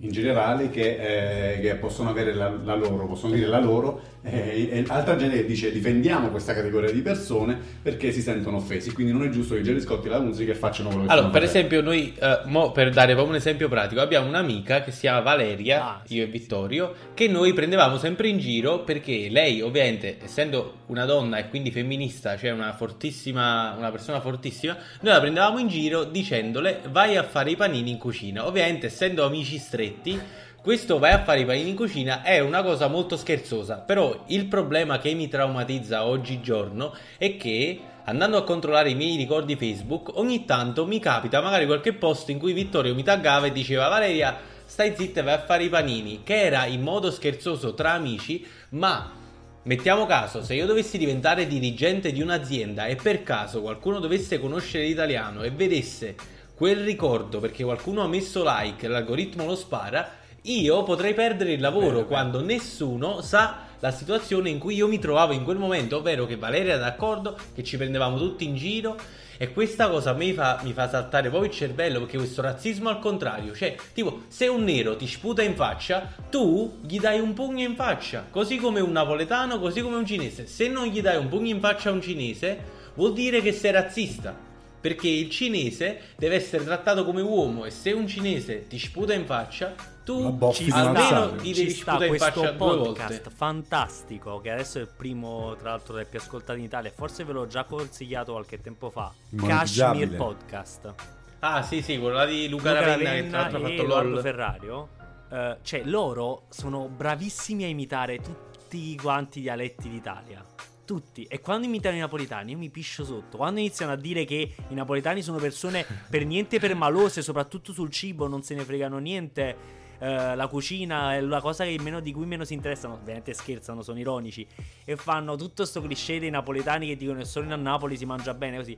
[0.00, 4.68] in generale che, eh, che possono avere la, la loro, possono dire la loro eh,
[4.70, 9.12] e altra gente che dice difendiamo questa categoria di persone perché si sentono offesi quindi
[9.12, 11.80] non è giusto che Jerry Scott e la musica facciano quello che Allora, per esempio,
[11.80, 12.14] noi,
[12.46, 16.16] mo, per dare proprio un esempio pratico, abbiamo un'amica che si chiama Valeria, Ah, sì.
[16.16, 21.38] io e Vittorio, che noi prendevamo sempre in giro perché lei, ovviamente, essendo una donna
[21.38, 26.80] e quindi femminista, cioè una fortissima, una persona fortissima, noi la prendevamo in giro dicendole
[26.90, 28.46] vai a fare i panini in cucina.
[28.46, 30.18] Ovviamente, essendo amici stretti,
[30.66, 34.46] questo vai a fare i panini in cucina è una cosa molto scherzosa, però il
[34.46, 40.44] problema che mi traumatizza oggigiorno è che andando a controllare i miei ricordi Facebook, ogni
[40.44, 44.92] tanto mi capita magari qualche post in cui Vittorio mi taggava e diceva Valeria, stai
[44.96, 49.22] zitta e vai a fare i panini, che era in modo scherzoso tra amici, ma
[49.62, 54.84] Mettiamo caso, se io dovessi diventare dirigente di un'azienda e per caso qualcuno dovesse conoscere
[54.84, 56.14] l'italiano e vedesse
[56.54, 61.60] quel ricordo perché qualcuno ha messo like e l'algoritmo lo spara, io potrei perdere il
[61.60, 62.06] lavoro Bene, bene.
[62.06, 66.36] quando nessuno sa la situazione in cui io mi trovavo in quel momento, ovvero che
[66.36, 68.96] Valeria era d'accordo, che ci prendevamo tutti in giro
[69.38, 73.00] e questa cosa me fa, mi fa saltare proprio il cervello perché questo razzismo al
[73.00, 77.62] contrario, cioè tipo se un nero ti sputa in faccia, tu gli dai un pugno
[77.62, 80.46] in faccia, così come un napoletano, così come un cinese.
[80.46, 82.58] Se non gli dai un pugno in faccia a un cinese,
[82.94, 84.44] vuol dire che sei razzista.
[84.80, 89.26] Perché il cinese deve essere trattato come uomo e se un cinese ti sputa in
[89.26, 89.74] faccia,
[90.06, 94.82] tu boffi Ci almeno ci devi sta sputare in faccia podcast fantastico che adesso è
[94.82, 96.92] il primo tra l'altro dei più ascoltati in Italia.
[96.94, 99.12] Forse ve l'ho già consigliato qualche tempo fa.
[99.36, 100.94] Kashmir Podcast.
[101.40, 104.10] Ah, sì, sì, quello di Luca, Luca Ravenna, che tra l'altro ha e fatto Edoardo
[104.10, 104.22] LOL.
[104.22, 104.88] Ferrario.
[105.28, 110.44] Eh, cioè loro sono bravissimi a imitare tutti quanti i dialetti d'Italia.
[110.84, 111.24] Tutti.
[111.24, 113.38] E quando imitano i napoletani io mi piscio sotto.
[113.38, 118.28] Quando iniziano a dire che i napoletani sono persone per niente permalose soprattutto sul cibo
[118.28, 122.44] non se ne fregano niente eh, la cucina è la cosa meno- di cui meno
[122.44, 122.94] si interessano.
[122.94, 124.46] Ovviamente scherzano sono ironici.
[124.84, 128.34] E fanno tutto sto cliché dei napoletani che dicono che solo a Napoli si mangia
[128.34, 128.76] bene così.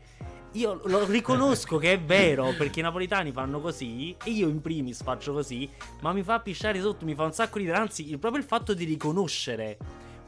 [0.52, 5.02] Io lo riconosco che è vero perché i napoletani fanno così e io in primis
[5.02, 5.68] faccio così,
[6.00, 8.72] ma mi fa pisciare sotto, mi fa un sacco ridere, anzi il- proprio il fatto
[8.72, 9.76] di riconoscere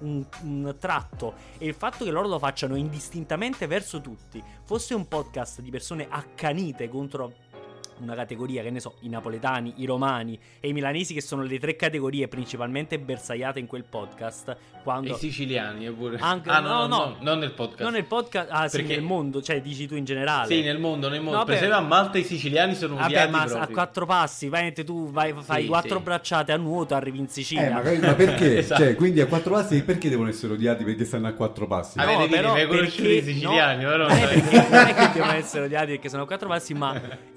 [0.01, 5.09] un, un tratto e il fatto che loro lo facciano indistintamente verso tutti, fosse un
[5.09, 7.33] podcast di persone accanite contro
[8.01, 11.59] una categoria, che ne so, i napoletani, i romani e i milanesi che sono le
[11.59, 16.17] tre categorie principalmente bersagliate in quel podcast, E quando i siciliani è pure.
[16.21, 16.97] Anche- ah, no, no, no.
[16.97, 17.83] no, non nel podcast.
[17.83, 20.47] non nel podcast, ah sì, Perché- nel mondo, cioè dici tu in generale.
[20.47, 21.39] Sì, nel mondo, nel mondo.
[21.39, 23.63] No, per esempio a Malta i siciliani sono Vabbè, odiati ma proprio.
[23.63, 26.03] a quattro passi, veramente tu vai, fai Sì, quattro sì.
[26.05, 27.69] bracciate a nuoto, arrivi in Sicilia.
[27.69, 28.59] Eh, magari- ma perché?
[28.61, 28.83] Esatto.
[28.83, 31.99] Cioè, quindi a quattro passi perché devono essere odiati perché stanno a quattro passi?
[31.99, 34.95] Ah, Avete però conoscete perché- i siciliani, no, però non, è non- perché, non è
[34.95, 37.01] che devono essere odiati perché sono a quattro passi, ma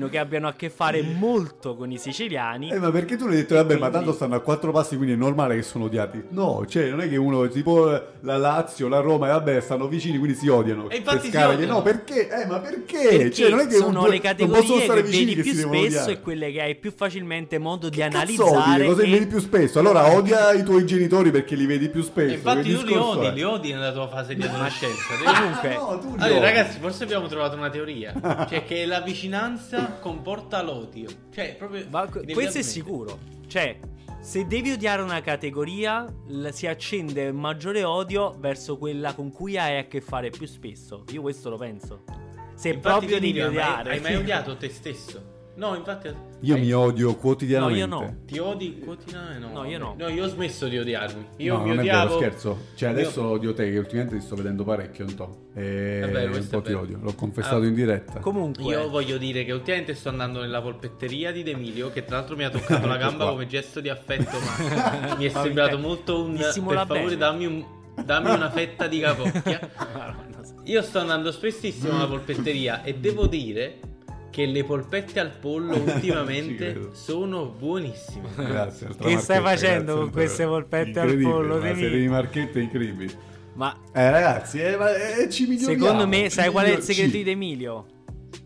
[0.00, 2.70] immagino che abbiano a che fare molto con i siciliani.
[2.70, 5.14] Eh, ma perché tu l'hai detto, vabbè, ma quindi- tanto stanno a quattro passi, quindi
[5.14, 6.24] è normale che sono odiati?
[6.30, 9.86] No, cioè, non è che uno, tipo eh, la Lazio, la Roma, e vabbè, stanno
[9.88, 10.88] vicini, quindi si odiano.
[10.88, 11.72] E infatti Per si odiano.
[11.74, 12.28] No, perché?
[12.28, 12.98] Eh, ma perché?
[13.08, 15.68] Perché cioè, non è che sono due- le categorie stare che vicini vedi che più
[15.68, 18.84] spesso e quelle che hai più facilmente modo di Che analizzare.
[18.86, 19.78] Cosa e- vedi più spesso?
[19.78, 22.30] Allora odia i tuoi genitori perché li vedi più spesso.
[22.32, 23.32] E infatti che tu li odi, è?
[23.32, 25.14] li odi nella tua fase di adolescenza.
[25.22, 26.56] Comunque, No, tu li Allora, odi.
[26.56, 28.12] ragazzi, forse abbiamo trovato una teoria.
[28.50, 31.08] Cioè, che la vicinanza comporta l'odio.
[31.32, 31.86] Cioè, proprio.
[31.90, 33.18] Ma que- questo è sicuro.
[33.46, 33.78] Cioè,
[34.20, 39.78] se devi odiare una categoria, l- si accende maggiore odio verso quella con cui hai
[39.78, 41.04] a che fare più spesso.
[41.12, 42.04] Io questo lo penso.
[42.54, 43.90] Se Infatti, proprio devi hai odiare.
[43.92, 45.38] Hai mai odiato te stesso?
[45.60, 46.08] No, infatti.
[46.40, 47.84] Io eh, mi odio quotidianamente.
[47.86, 48.16] No, io no.
[48.24, 49.46] Ti odi quotidianamente?
[49.46, 49.94] No, No, io no.
[49.98, 51.26] No, io ho smesso di odiarmi.
[51.36, 52.02] Io no, mi non odiavo.
[52.02, 52.58] è vero, scherzo.
[52.74, 55.36] Cioè, Io- adesso odio te, che ultimamente ti sto vedendo parecchio, un po'.
[55.54, 56.98] E vero, un po' ti odio.
[57.02, 57.66] L'ho confessato Ah.
[57.66, 58.20] in diretta.
[58.20, 62.36] Comunque, Io voglio dire che ultimamente sto andando nella polpetteria di D'Emilio, che tra l'altro
[62.36, 66.36] mi ha toccato la gamba come gesto di affetto, ma mi è sembrato molto un...
[66.36, 67.64] Per favore dammi, un-
[68.02, 69.60] dammi una fetta di capocchia.
[70.64, 73.78] Io sto andando spessissimo alla polpetteria e devo dire
[74.44, 78.28] che le polpette al pollo ultimamente sono buonissime.
[78.36, 78.88] Grazie.
[78.98, 81.80] Che stai facendo grazie, con queste polpette al pollo, Demi?
[81.80, 83.12] serie di marchette incredibili.
[83.54, 85.82] ma Eh, ragazzi, eh, ma, eh, ci miglioriamo.
[85.84, 87.86] secondo me, ci sai qual è il segreto ci- di Emilio?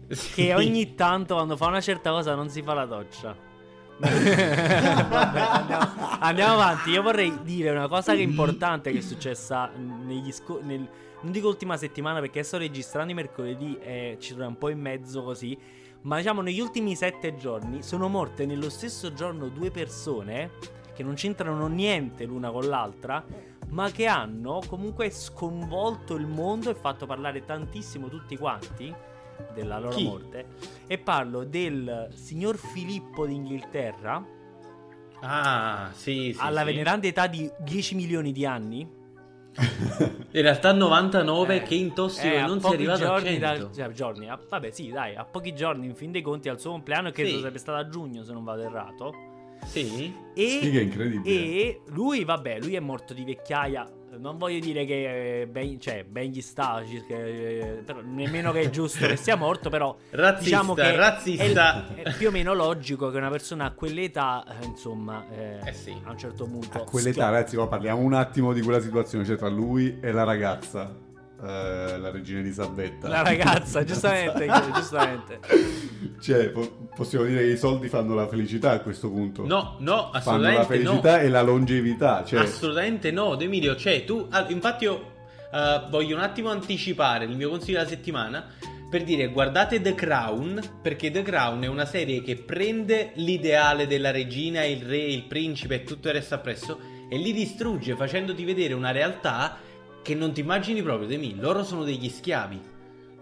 [0.09, 0.33] Sì.
[0.35, 3.35] Che ogni tanto quando fa una certa cosa non si fa la doccia.
[3.99, 5.89] Vabbè, andiamo,
[6.21, 6.91] andiamo avanti.
[6.91, 10.89] Io vorrei dire una cosa che è importante che è successa negli sco- nel-
[11.21, 14.81] non dico ultima settimana perché sto registrando i mercoledì e ci troviamo un po' in
[14.81, 15.57] mezzo così.
[16.05, 20.51] Ma diciamo negli ultimi sette giorni sono morte nello stesso giorno due persone
[20.95, 23.25] che non c'entrano niente l'una con l'altra,
[23.69, 28.95] ma che hanno comunque sconvolto il mondo e fatto parlare tantissimo tutti quanti
[29.55, 30.05] della loro Chi?
[30.05, 30.47] morte.
[30.87, 34.25] E parlo del signor Filippo d'Inghilterra,
[35.27, 36.39] Ah, sì, sì.
[36.39, 36.67] alla sì.
[36.67, 38.87] veneranda età di 10 milioni di anni.
[39.57, 43.39] In realtà 99 Eh, che in tossico eh, e non si è arrivato a giorni
[43.39, 43.65] 100.
[43.67, 46.59] da- cioè, giorni, a- vabbè, sì, dai, a pochi giorni, in fin dei conti, al
[46.61, 47.39] suo compleanno, che Sì.
[47.39, 49.13] sarebbe stato a giugno, se non vado errato.
[49.67, 50.13] Sì?
[50.35, 51.35] E, Sfiga incredibile.
[51.35, 53.89] e lui, vabbè, lui è morto di vecchiaia.
[54.19, 58.61] Non voglio dire che eh, ben, cioè, ben gli sta, che- eh, però nemmeno che
[58.61, 61.95] è giusto che sia morto, però Razzista, diciamo che razzista.
[61.95, 65.73] È, è più o meno logico che una persona a quell'età, eh, insomma, eh, Eh
[65.73, 65.95] sì.
[66.05, 66.79] a un certo punto...
[66.83, 70.13] A quell'età, schia- ragazzi, ma parliamo un attimo di quella situazione, cioè tra lui e
[70.13, 70.95] la ragazza,
[71.45, 73.09] eh, la regina Elisabetta.
[73.09, 75.41] La ragazza, giustamente, giustamente.
[76.21, 79.47] Cioè, po- possiamo dire che i soldi fanno la felicità a questo punto.
[79.47, 81.23] No, no, fanno la assolutamente felicità no.
[81.23, 82.25] e la longevità.
[82.25, 85.13] Cioè, Assolutamente no, De Emilio, cioè tu, infatti io
[85.53, 88.47] eh, voglio un attimo anticipare il mio consiglio della settimana
[88.89, 94.11] per dire guardate The Crown, perché The Crown è una serie che prende l'ideale della
[94.11, 96.79] regina, il re, il principe e tutto il resto appresso
[97.09, 99.59] e li distrugge facendoti vedere una realtà
[100.05, 102.61] che non ti immagini proprio, De Emilio, loro sono degli schiavi.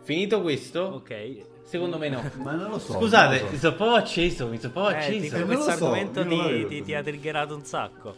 [0.02, 1.36] Finito questo, Ok.
[1.62, 2.28] secondo me no.
[2.42, 2.94] ma non lo so.
[2.94, 3.60] Scusate, non lo mi so.
[3.62, 5.44] sono proprio acceso, mi sono proprio Eh, acceso.
[5.46, 8.14] questo so, argomento ti, ti- ti ha triggerato un sacco.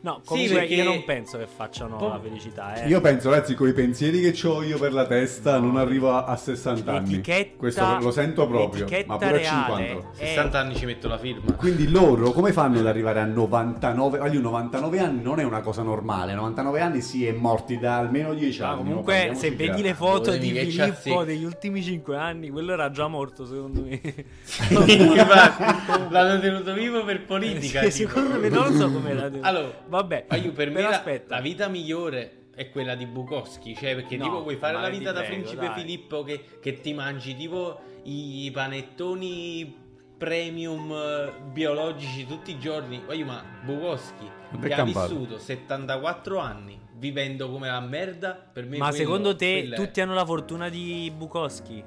[0.00, 2.74] No, Sì, comunque perché- io non penso che facciano Po- la felicità.
[2.82, 2.88] Eh.
[2.88, 6.24] Io penso, ragazzi, con i pensieri che ho io per la testa, non arrivo a,
[6.24, 7.10] a 60 anni.
[7.16, 8.86] L'etichetta- Questo lo sento proprio.
[9.06, 10.10] Ma pure a reale 50.
[10.22, 11.52] è- 60 anni ci metto la firma.
[11.54, 14.18] Quindi loro come fanno ad arrivare a 99?
[14.18, 16.34] Voglio 99 anni non è una cosa normale.
[16.34, 18.78] 99 anni si è morti da almeno 10 Ah, anni.
[18.78, 19.34] comunque, no?
[19.34, 23.44] se Parliamoci vedi le foto di Filippo degli ultimi 5 anni, quello era già morto,
[23.46, 24.00] secondo me.
[26.10, 27.82] L'hanno tenuto vivo per politica.
[27.82, 29.30] Sì, secondo me non so come era.
[29.40, 30.26] Allora, vabbè.
[30.28, 33.74] ma io per me la, la vita migliore è quella di Bukowski.
[33.76, 35.80] Cioè, perché No, tipo vuoi fare la vita da prego, principe dai.
[35.80, 39.86] Filippo che, che ti mangi tipo i panettoni
[40.18, 43.00] premium eh, biologici tutti i giorni.
[43.06, 44.28] Voglio, ma Bukowski
[44.60, 48.32] che ha vissuto 74 anni vivendo come la merda.
[48.52, 51.84] Per me Ma quello- secondo te è- tutti hanno la fortuna di Bukowski?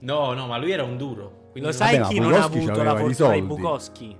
[0.00, 1.50] No, no, ma lui era un duro.
[1.54, 3.42] Lo sai Vabbè, chi non ha avuto la fortuna di.
[3.42, 4.16] Bukowski?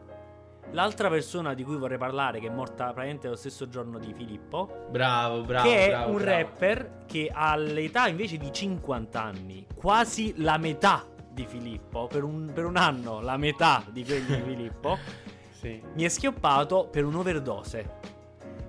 [0.75, 4.87] L'altra persona di cui vorrei parlare, che è morta praticamente lo stesso giorno di Filippo,
[4.91, 5.69] Bravo, bravo.
[5.69, 6.31] che è bravo, un bravo.
[6.37, 12.65] rapper che all'età invece di 50 anni, quasi la metà di Filippo, per un, per
[12.65, 14.99] un anno la metà di quelli di Filippo,
[15.65, 15.81] Sì.
[15.95, 17.91] mi è schioppato per un'overdose.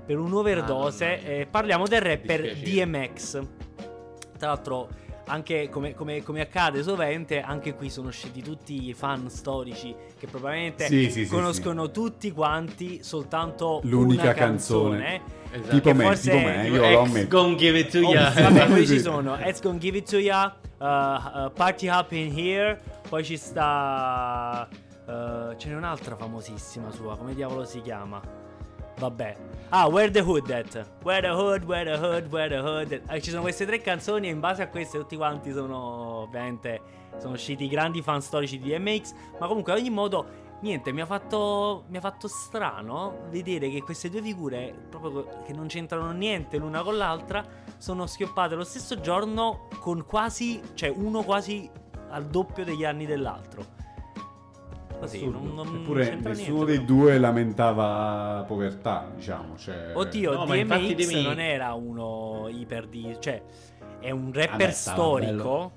[0.05, 1.31] Per un'overdose, mia.
[1.31, 2.55] eh, parliamo del rapper.
[2.55, 3.41] DMX.
[4.37, 4.89] Tra l'altro,
[5.27, 10.27] anche come, come- come accade sovente, anche qui sono usciti tutti i fan storici che
[10.27, 14.97] probabilmente Sì, sì, sì, conoscono tutti quanti soltanto L'unica una canzone.
[15.03, 15.43] canzone.
[15.51, 15.75] Esatto.
[15.75, 17.37] Tipo me, forse- tipo me, io lo Ex ammetto.
[17.41, 18.29] gon give it to Oh, ya.
[18.31, 18.95] vabbè, poi Sì.
[18.95, 23.23] ci sono Let's Gonna Give It To Ya, uh, uh, Party Up In Here, poi
[23.23, 24.67] ci sta...
[24.69, 28.21] uh, ce n'è un'altra famosissima sua, come diavolo si chiama?
[28.97, 29.35] Vabbè.
[29.69, 30.87] Ah, Where the Hood At.
[31.03, 32.91] Where the Hood, Where the Hood, Where the Hood.
[32.91, 33.11] at.
[33.11, 35.77] Eh, ci sono queste tre canzoni e in base a queste tutti quanti sono
[36.21, 36.81] ovviamente
[37.17, 41.05] sono usciti grandi fan storici di DMX, ma comunque ad ogni modo niente, mi ha
[41.05, 46.57] fatto mi ha fatto strano vedere che queste due figure proprio che non c'entrano niente
[46.57, 47.43] l'una con l'altra
[47.77, 51.69] sono schioppate lo stesso giorno con quasi, cioè uno quasi
[52.09, 53.83] al doppio degli anni dell'altro.
[54.99, 56.99] Così, non, non Eppure nessuno niente, dei però.
[56.99, 59.57] due lamentava povertà, diciamo.
[59.57, 59.91] Cioè...
[59.93, 63.15] Oddio, No, ma infatti DMX devi- non era uno iper di...
[63.19, 63.41] cioè
[63.99, 65.71] è un rapper Vabbè, storico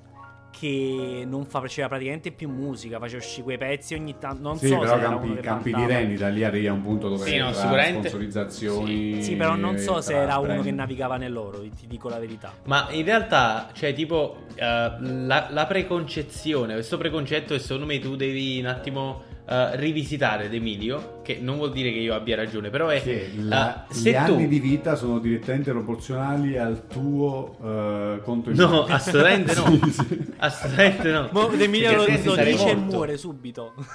[0.51, 4.43] che non faceva praticamente più musica, faceva uscire quei pezzi ogni tanto.
[4.43, 7.27] Non Sì, so però se campi, campi di da lì arrivi a un punto dove
[7.27, 9.23] Sì, no, sicuramente- sponsorizzazioni.
[9.23, 10.65] Sì, però non so se era uno brand.
[10.65, 12.53] che navigava nell'oro, ti dico la verità.
[12.65, 18.17] Ma in realtà, cioè, tipo, eh, la, la preconcezione, questo preconcetto che secondo me tu
[18.17, 22.69] devi un attimo eh, rivisitare, ed Emilio, che non vuol dire che io abbia ragione,
[22.69, 23.01] però è...
[23.03, 24.33] Che la- eh, se gli tu...
[24.33, 29.65] anni di vita sono direttamente proporzionali al tuo eh, conto in No, assolutamente no.
[29.89, 30.27] Sì, sì.
[30.37, 31.29] Assolutamente no.
[31.33, 33.73] Mo Emilio lo, lo dice e muore subito.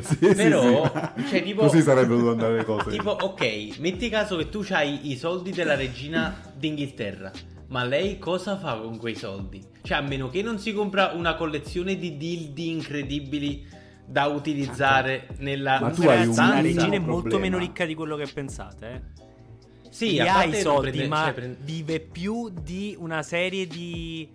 [0.00, 1.26] Sì, sì, Però, sì.
[1.28, 2.90] cioè, tipo- Così sarebbero dovute andare le cose.
[2.90, 7.30] Tipo, ok, metti caso che tu hai i soldi della regina d'Inghilterra.
[7.68, 9.62] Ma lei cosa fa con quei soldi?
[9.82, 13.66] Cioè, a meno che non si compra una collezione di dildi incredibili
[14.06, 17.40] da utilizzare nella Ma tu hai un la unico regina è molto problema.
[17.42, 18.90] meno ricca di quello che pensate.
[18.92, 19.22] Eh.
[19.90, 24.28] Sì, a ha i soldi, prende- ma cioè, prende- vive più di una serie di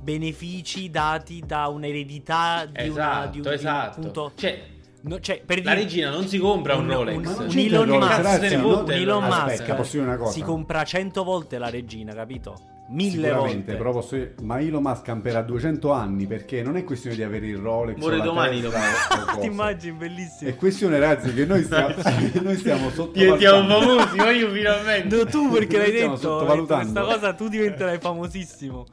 [0.00, 4.32] benefici dati da un'eredità di una Esatto, di un- di un esatto.
[4.36, 4.62] Cioè,
[5.02, 7.16] no, cioè, per la dire- regina non si compra un, un- Rolex.
[7.16, 10.32] un- un il Elon Musk, un Elon Musk posso dire una cosa?
[10.32, 12.54] si compra 100 volte la regina, capito?
[12.88, 13.74] Mille volte.
[13.74, 17.46] però posso dire, ma Elon Musk camperà 200 anni perché non è questione di avere
[17.46, 19.22] il Rolex Muore domani, testa domani.
[19.22, 19.40] o cose.
[19.40, 20.50] Ti immagini, bellissimo.
[20.50, 21.88] È questione, ragazzi, che noi stiamo,
[22.42, 23.96] noi stiamo Diventiamo sottovalutando.
[23.98, 25.16] famosi, ma io finalmente.
[25.16, 26.92] No, tu perché l'hai detto sottovalutando.
[26.92, 28.86] questa cosa tu diventerai famosissimo.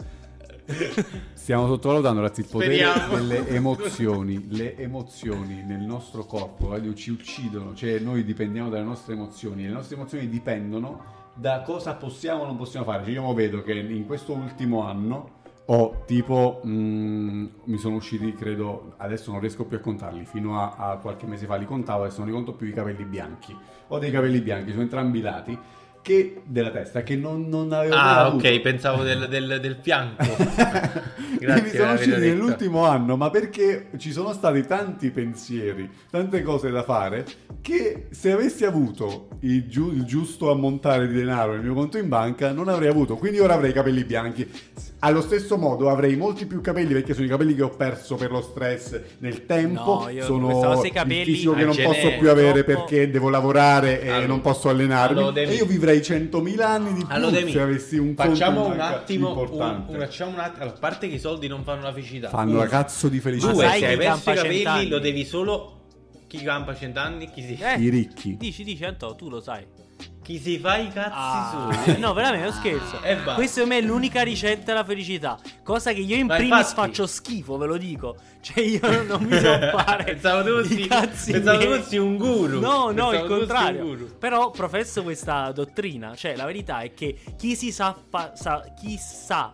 [1.34, 3.16] Stiamo sottovalutando ragazzi il potere Speriamo.
[3.16, 4.48] delle emozioni.
[4.50, 9.64] Le emozioni nel nostro corpo voglio, ci uccidono, cioè noi dipendiamo dalle nostre emozioni.
[9.64, 13.04] Le nostre emozioni dipendono da cosa possiamo o non possiamo fare.
[13.04, 18.94] Cioè, io vedo che in questo ultimo anno ho tipo, mm, mi sono usciti, credo,
[18.98, 22.20] adesso non riesco più a contarli, fino a, a qualche mese fa li contavo, adesso
[22.20, 23.56] non li conto più i capelli bianchi.
[23.88, 25.58] Ho dei capelli bianchi, sono entrambi i lati,
[26.04, 28.46] che, della testa, che non, non avevo Ah, avuto.
[28.48, 30.24] ok, pensavo del, del, del fianco.
[30.38, 30.46] mi
[31.40, 36.70] Grazie per sono usciti nell'ultimo anno, ma perché ci sono stati tanti pensieri, tante cose
[36.70, 37.26] da fare,
[37.62, 42.08] che se avessi avuto il, giu- il giusto ammontare di denaro nel mio conto in
[42.10, 43.16] banca, non avrei avuto.
[43.16, 44.48] Quindi ora avrei i capelli bianchi.
[45.06, 48.32] Allo stesso modo avrei molti più capelli perché sono i capelli che ho perso per
[48.32, 50.00] lo stress nel tempo.
[50.04, 53.28] No, io sono il capelli fisico che non genere, posso più avere troppo- perché devo
[53.30, 55.18] lavorare e Allora- non posso allenarmi.
[55.20, 58.80] allora, e io vivrei 100.000 anni di più Allora, se avessi un conto facciamo un
[58.80, 59.92] attimo un, importante.
[59.92, 62.68] un- facciamo un attimo a parte che i soldi non fanno la felicità Fanno la
[62.68, 63.52] cazzo di felicità.
[63.52, 64.88] due sai se hai perso i capelli cent'anni?
[64.88, 65.82] lo devi solo
[66.28, 68.38] chi campa cent'anni chi si, Eh, I ricchi.
[68.38, 69.66] Dici, dici, Anto, tu lo sai.
[70.24, 73.02] Chi si fa i cazzi Ah, suoi no, veramente, non scherzo.
[73.04, 73.34] E basta.
[73.36, 75.38] Questa per me è l'unica ricetta della felicità.
[75.64, 78.16] Cosa che io in Ma primis infatti- faccio schifo, ve lo dico.
[78.42, 80.04] Cioè, io non- mi so fare.
[80.06, 84.16] pensavo tu fossi, cazzi pensavo tu fossi un guru No, no, Pensavo il contrario.
[84.18, 86.16] Però professo questa dottrina.
[86.16, 89.52] Cioè, la verità è che chi si sa, fa- sa chi sa.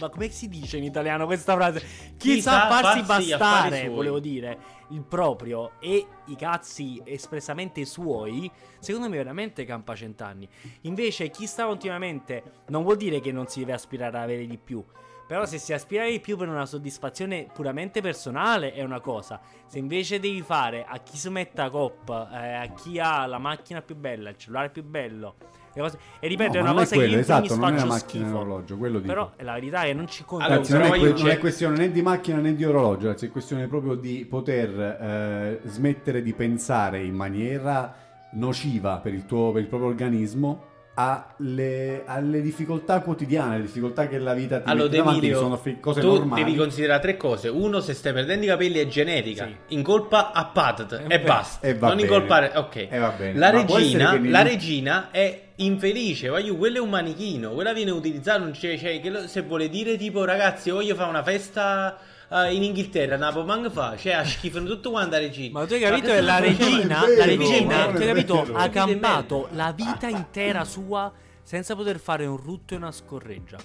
[0.00, 1.80] Ma come si dice in italiano questa frase?
[2.16, 4.56] Chi, Chi sa, farsi bastare, volevo dire,
[4.90, 10.48] il proprio e i cazzi espressamente suoi, secondo me veramente campa cent'anni.
[10.82, 14.58] Invece chi sta continuamente non vuol dire che non si deve aspirare ad avere di
[14.58, 14.84] più.
[15.28, 19.38] Però se si aspira di più per una soddisfazione puramente personale è una cosa.
[19.66, 23.36] Se invece devi fare a chi si mette a coppa, eh, a chi ha la
[23.38, 25.34] macchina più bella, il cellulare più bello,
[25.74, 25.98] le cose...
[26.18, 28.38] e ripeto, No, è una cosa quello, che esatto, non è la faccio macchina schifo.
[28.38, 29.12] orologio, quello dico.
[29.12, 30.44] Però la verità è che non ci conta.
[30.46, 33.06] Allora, Ragazzi, non, è que- non è c'è- questione né di macchina né di orologio,
[33.08, 37.94] ragazzi, è questione proprio di poter eh, smettere di pensare in maniera
[38.32, 40.67] nociva per il, tuo, per il proprio organismo
[41.00, 45.78] alle, alle difficoltà quotidiane, alle difficoltà che la vita ti Allora, mette davanti, sono fi-
[45.78, 46.42] cose tu normali.
[46.42, 47.48] devi considerare tre cose.
[47.48, 49.46] Uno, se stai perdendo i capelli è genetica.
[49.46, 49.74] Sì.
[49.74, 51.24] Incolpa a patat Eh, e beh.
[51.24, 51.66] basta.
[51.66, 52.02] E non bene.
[52.02, 52.52] incolpare.
[52.56, 52.76] Ok.
[52.90, 53.38] E va bene.
[53.38, 56.28] La regina, che la regina è infelice.
[56.28, 57.50] Voglio, quello è un manichino.
[57.52, 58.40] Quella viene utilizzata.
[58.40, 61.96] Non c'è, cioè, che lo- se vuole dire, tipo, ragazzi, voglio fare una festa.
[62.30, 65.60] Eh, in Inghilterra, Napo Mang fa, cioè a schifano tutto quanto la regina.
[65.60, 68.06] Ma tu hai capito che che la regina, è vero, la regina, tu hai è
[68.06, 71.12] capito, ha campato la vita intera sua
[71.42, 73.58] senza poter fare un rutto e una scorreggia.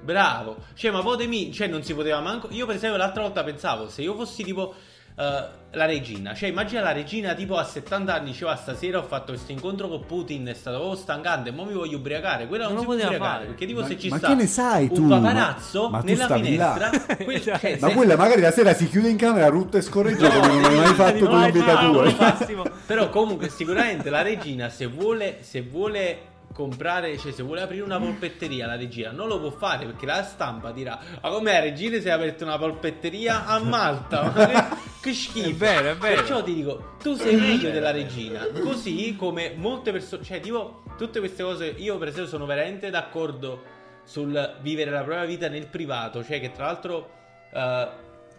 [0.00, 0.56] Bravo.
[0.74, 1.52] Cioè, ma potemi.
[1.52, 2.48] Cioè, non si poteva manco.
[2.52, 4.74] Io, per esempio, l'altra volta pensavo, se io fossi tipo.
[5.18, 9.32] Eh, la regina, cioè immagina la regina tipo a 70 anni diceva stasera ho fatto
[9.32, 12.46] questo incontro con Putin, è stato proprio stancante, mo mi voglio ubriacare.
[12.46, 13.46] Quella non, Non si poteva ubriacare, fare.
[13.48, 16.06] perché tipo Ma- se ci ma sta che ne sai un Ma- paparazzo ma tu
[16.06, 19.76] nella finestra, que- cioè, Ma se- quella magari la sera si chiude in camera, rutta
[19.76, 22.04] e scorreggia No, come non hai mai fatto vita tua.
[22.04, 22.62] no, Massimo.
[22.86, 26.18] Però comunque sicuramente la regina se vuole, se vuole
[26.52, 30.22] comprare, cioè se vuole aprire una polpetteria la regina non lo può fare perché la
[30.22, 34.32] stampa dirà ma come la regina si è aperta una polpetteria a Malta?
[34.34, 35.48] Ma che, schifo.
[35.48, 36.16] È vero, è vero.
[36.16, 38.46] Perciò ti dico, tu sei meglio della regina.
[38.60, 43.76] Così come molte persone, cioè tipo tutte queste cose, io per esempio sono veramente d'accordo
[44.04, 47.10] sul vivere la propria vita nel privato, cioè che tra l'altro
[47.52, 47.88] eh,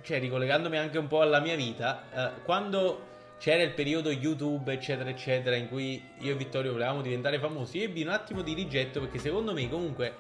[0.02, 3.08] cioè ricollegandomi anche un po' alla mia vita, eh, quando
[3.40, 7.86] c'era il periodo YouTube, eccetera, eccetera, in cui io e Vittorio volevamo diventare famosi, io
[7.86, 10.14] ebbi un attimo di rigetto perché secondo me comunque,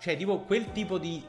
[0.00, 1.22] cioè tipo quel tipo di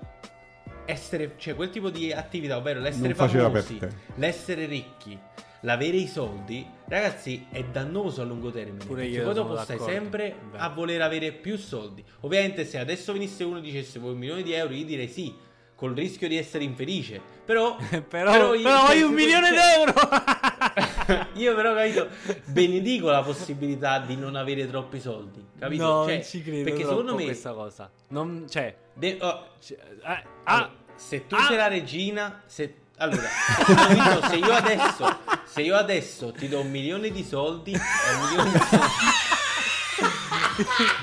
[0.86, 3.80] essere, cioè quel tipo di attività, ovvero l'essere famosi,
[4.16, 5.18] l'essere ricchi,
[5.62, 8.86] l'avere i soldi, ragazzi, è dannoso a lungo termine.
[8.86, 10.58] Pure perché io poi dopo stai sempre Beh.
[10.58, 12.04] a voler avere più soldi.
[12.22, 15.34] Ovviamente, se adesso venisse uno e dicesse vuoi un milione di euro, io direi sì,
[15.76, 17.20] col rischio di essere infelice.
[17.46, 17.76] Però,
[18.08, 19.94] però, io- però voglio un milione d'euro!
[21.34, 22.08] Io però capito,
[22.46, 25.84] benedico la possibilità di non avere troppi soldi, capito?
[25.84, 27.90] No, Cioè, non ci credo Perché secondo me questa cosa.
[28.10, 31.46] Non, cioè, de- oh, cioè, eh, allora, ah, se tu ah.
[31.48, 33.28] sei la regina, se allora,
[33.66, 35.18] se, capito, se io adesso
[35.52, 38.88] se io adesso ti do un milione di soldi, è un milione di soldi.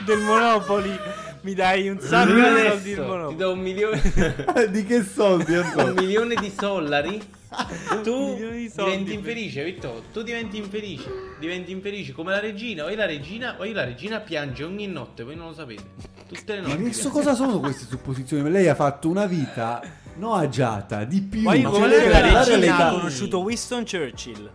[0.07, 0.99] del Monopoli,
[1.43, 4.01] mi dai un sacco di soldi ti do un milione
[4.71, 7.21] di che soldi, un milione di sollari
[8.05, 13.07] tu di diventi infelice Vittorio tu diventi infelice diventi infelice come la regina o la
[13.07, 15.85] regina o la regina piange ogni notte voi non lo sapete
[16.29, 17.19] tutte le Ma notti che so piange.
[17.19, 18.51] cosa sono queste supposizioni?
[18.51, 19.83] Lei ha fatto una vita
[20.17, 21.41] no agiata, di più.
[21.43, 24.51] Ma come cioè, la lei deve dare regina ha conosciuto Winston Churchill.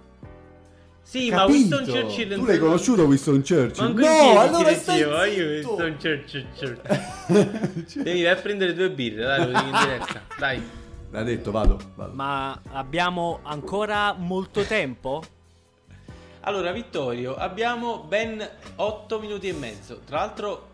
[1.02, 1.76] sì ma Capito?
[1.78, 3.94] Winston Churchill Tu l'hai conosciuto Winston Churchill?
[3.96, 5.76] No, allora stai io zitto.
[5.76, 8.04] Winston Churchill, Churchill.
[8.04, 10.62] devi vai a prendere due birre dai lo in diretta dai
[11.14, 12.12] L'ha detto, vado, vado.
[12.16, 15.22] Ma abbiamo ancora molto tempo?
[16.40, 18.44] Allora, Vittorio, abbiamo ben
[18.78, 20.00] 8 minuti e mezzo.
[20.00, 20.70] Tra l'altro,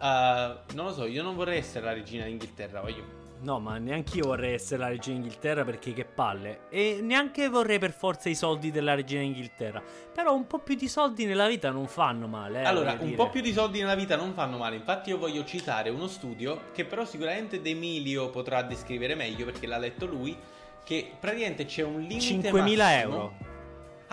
[0.00, 3.23] eh, non lo so, io non vorrei essere la regina d'Inghilterra, voglio.
[3.44, 6.60] No, ma neanche io vorrei essere la regina d'Inghilterra perché che palle.
[6.70, 9.82] E neanche vorrei per forza i soldi della regina d'Inghilterra.
[10.14, 12.62] Però un po' più di soldi nella vita non fanno male.
[12.62, 13.16] Eh, allora, un dire.
[13.16, 14.76] po' più di soldi nella vita non fanno male.
[14.76, 19.78] Infatti, io voglio citare uno studio che però sicuramente D'Emilio potrà descrivere meglio perché l'ha
[19.78, 20.34] letto lui.
[20.82, 22.88] Che praticamente c'è un limite 5.000 massimo.
[22.88, 23.43] euro.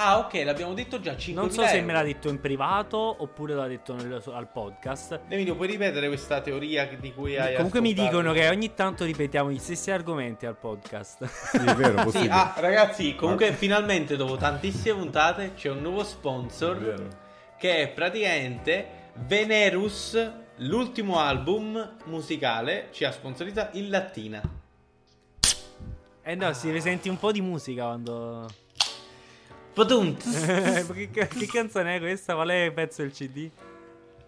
[0.03, 1.11] Ah, ok, l'abbiamo detto già.
[1.13, 1.85] 5.000 Non so se euro.
[1.85, 5.19] me l'ha detto in privato oppure l'ha detto nel- al podcast.
[5.27, 8.17] Emilio, puoi ripetere questa teoria di cui hai Comunque mi ascoltato?
[8.17, 11.23] dicono che ogni tanto ripetiamo gli stessi argomenti al podcast.
[11.25, 12.31] Sì, è vero, Sì, possibile.
[12.33, 16.77] ah, ragazzi, comunque finalmente dopo tantissime puntate c'è un nuovo sponsor
[17.55, 18.87] È che è praticamente
[19.27, 24.41] Venerus, l'ultimo album musicale ci ha sponsorizzato in lattina.
[26.23, 28.47] Eh no, si risenti un po' di musica quando...
[30.93, 32.33] Che, ca- che canzone è questa?
[32.33, 33.49] Qual è il pezzo del CD?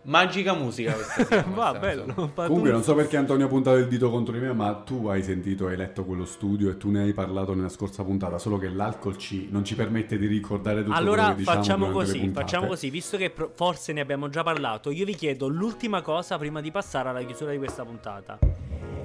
[0.05, 1.25] Magica musica questa.
[1.25, 2.31] sì, Va bello.
[2.33, 5.23] Comunque non so perché Antonio ha puntato il dito contro di me, ma tu hai
[5.23, 8.67] sentito, hai letto quello studio e tu ne hai parlato nella scorsa puntata, solo che
[8.67, 12.19] l'alcol ci, non ci permette di ricordare tutto Allora quello che diciamo facciamo durante le
[12.19, 16.01] così, facciamo così, visto che pro- forse ne abbiamo già parlato, io vi chiedo l'ultima
[16.01, 18.37] cosa prima di passare alla chiusura di questa puntata.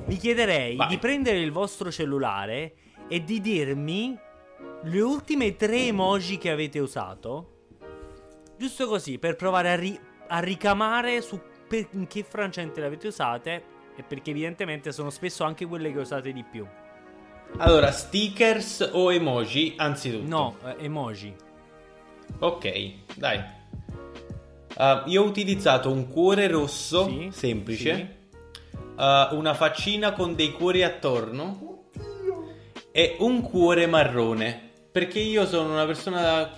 [0.07, 0.89] Vi chiederei Vai.
[0.89, 2.73] di prendere il vostro cellulare
[3.09, 4.19] e di dirmi
[4.83, 7.53] le ultime tre emoji che avete usato.
[8.57, 13.09] Giusto così, per provare a, ri- a ricamare su per- in che frangente le avete
[13.09, 13.63] usate
[13.97, 16.67] e perché evidentemente sono spesso anche quelle che usate di più.
[17.59, 20.27] Allora, stickers o emoji anzitutto?
[20.27, 21.35] No, eh, emoji.
[22.41, 23.57] Ok, dai.
[24.77, 28.29] Uh, io ho utilizzato un cuore rosso Sì, semplice,
[28.97, 31.87] uh, una faccina con dei cuori attorno
[32.93, 34.68] e un cuore marrone.
[34.91, 36.51] Perché io sono una persona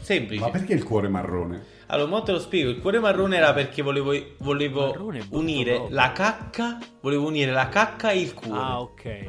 [0.00, 0.40] semplice.
[0.42, 1.74] Ma perché il cuore marrone?
[1.88, 2.70] Allora, mo te lo spiego.
[2.70, 5.94] Il cuore marrone era perché volevo, volevo Marrone unire proprio.
[5.96, 6.78] la cacca.
[7.00, 8.58] Volevo unire la cacca e il cuore.
[8.60, 9.28] Ah, ok.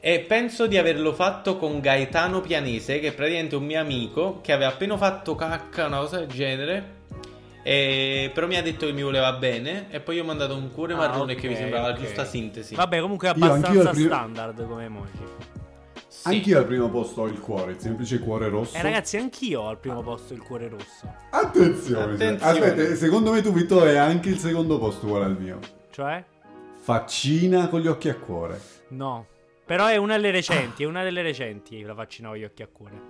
[0.00, 4.52] E penso di averlo fatto con Gaetano Pianese, che è praticamente un mio amico che
[4.52, 6.96] aveva appena fatto cacca, una cosa del genere.
[7.62, 8.30] E...
[8.32, 9.86] Però mi ha detto che mi voleva bene.
[9.90, 12.00] E poi io ho mandato un cuore Ah, marrone ok, che mi sembrava la ok.
[12.00, 12.74] giusta sintesi.
[12.76, 15.10] Vabbè, comunque è Io abbastanza al primo- standard come emoji.
[16.20, 16.28] Sì.
[16.28, 18.76] Anch'io al primo posto ho il cuore, il semplice cuore rosso.
[18.76, 21.12] Eh, ragazzi, anch'io ho al primo posto il cuore rosso.
[21.30, 22.58] Attenzione, Attenzione.
[22.66, 25.58] aspetta, secondo me tu Vittorio è anche il secondo posto uguale al mio.
[25.90, 26.24] Cioè?
[26.80, 28.60] Faccina con gli occhi a cuore.
[28.88, 29.26] No.
[29.64, 32.68] Però è una delle recenti, è una delle recenti la faccina con gli occhi a
[32.72, 33.00] cuore.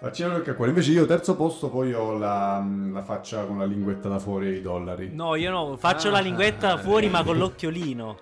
[0.00, 0.70] Faccina con gli occhi a cuore.
[0.70, 4.52] Invece io terzo posto poi ho la, la faccia con la linguetta da fuori e
[4.54, 5.10] i dollari.
[5.12, 7.10] No, io no, faccio Ah, la linguetta fuori eh.
[7.10, 8.16] ma con l'occhiolino.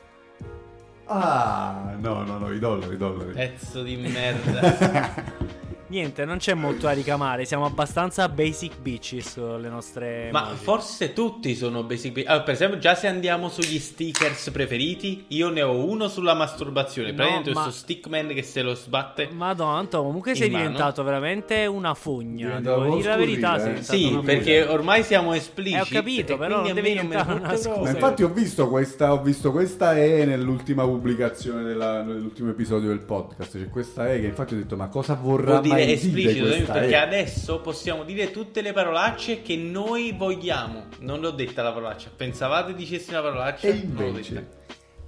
[1.06, 3.32] Ah, no, no, no, i dollari, i dollari.
[3.32, 5.62] Pezzo di merda.
[5.94, 7.44] Niente, non c'è molto da ricamare.
[7.44, 10.28] Siamo abbastanza basic bitches le nostre.
[10.32, 10.64] Ma emoji.
[10.64, 12.28] forse tutti sono basic bitch.
[12.28, 17.10] Allora, per esempio, già se andiamo sugli stickers preferiti, io ne ho uno sulla masturbazione.
[17.10, 19.28] No, Praticamente ma- questo stickman che se lo sbatte.
[19.32, 20.64] Madonna, Antonio, comunque sei mano.
[20.64, 22.58] diventato veramente una fogna.
[22.58, 23.74] Devo dire la verità.
[23.76, 23.80] eh.
[23.84, 24.74] Sì, una perché fogna.
[24.74, 25.76] ormai siamo espliciti.
[25.78, 27.80] Eh, ho capito, però non a devi diventare una fotte scusa.
[27.82, 32.98] Ma infatti ho visto questa, ho visto questa E nell'ultima pubblicazione della- nell'ultimo episodio del
[32.98, 33.58] podcast.
[33.60, 36.96] C'è questa E che infatti ho detto ma cosa vorrà Vuol esplicito, questa perché E?
[36.96, 40.86] adesso possiamo dire tutte le parolacce che noi vogliamo.
[41.00, 42.10] Non l'ho detta la parolaccia.
[42.14, 43.66] Pensavate dicessi una parolaccia?
[43.68, 44.62] E invece?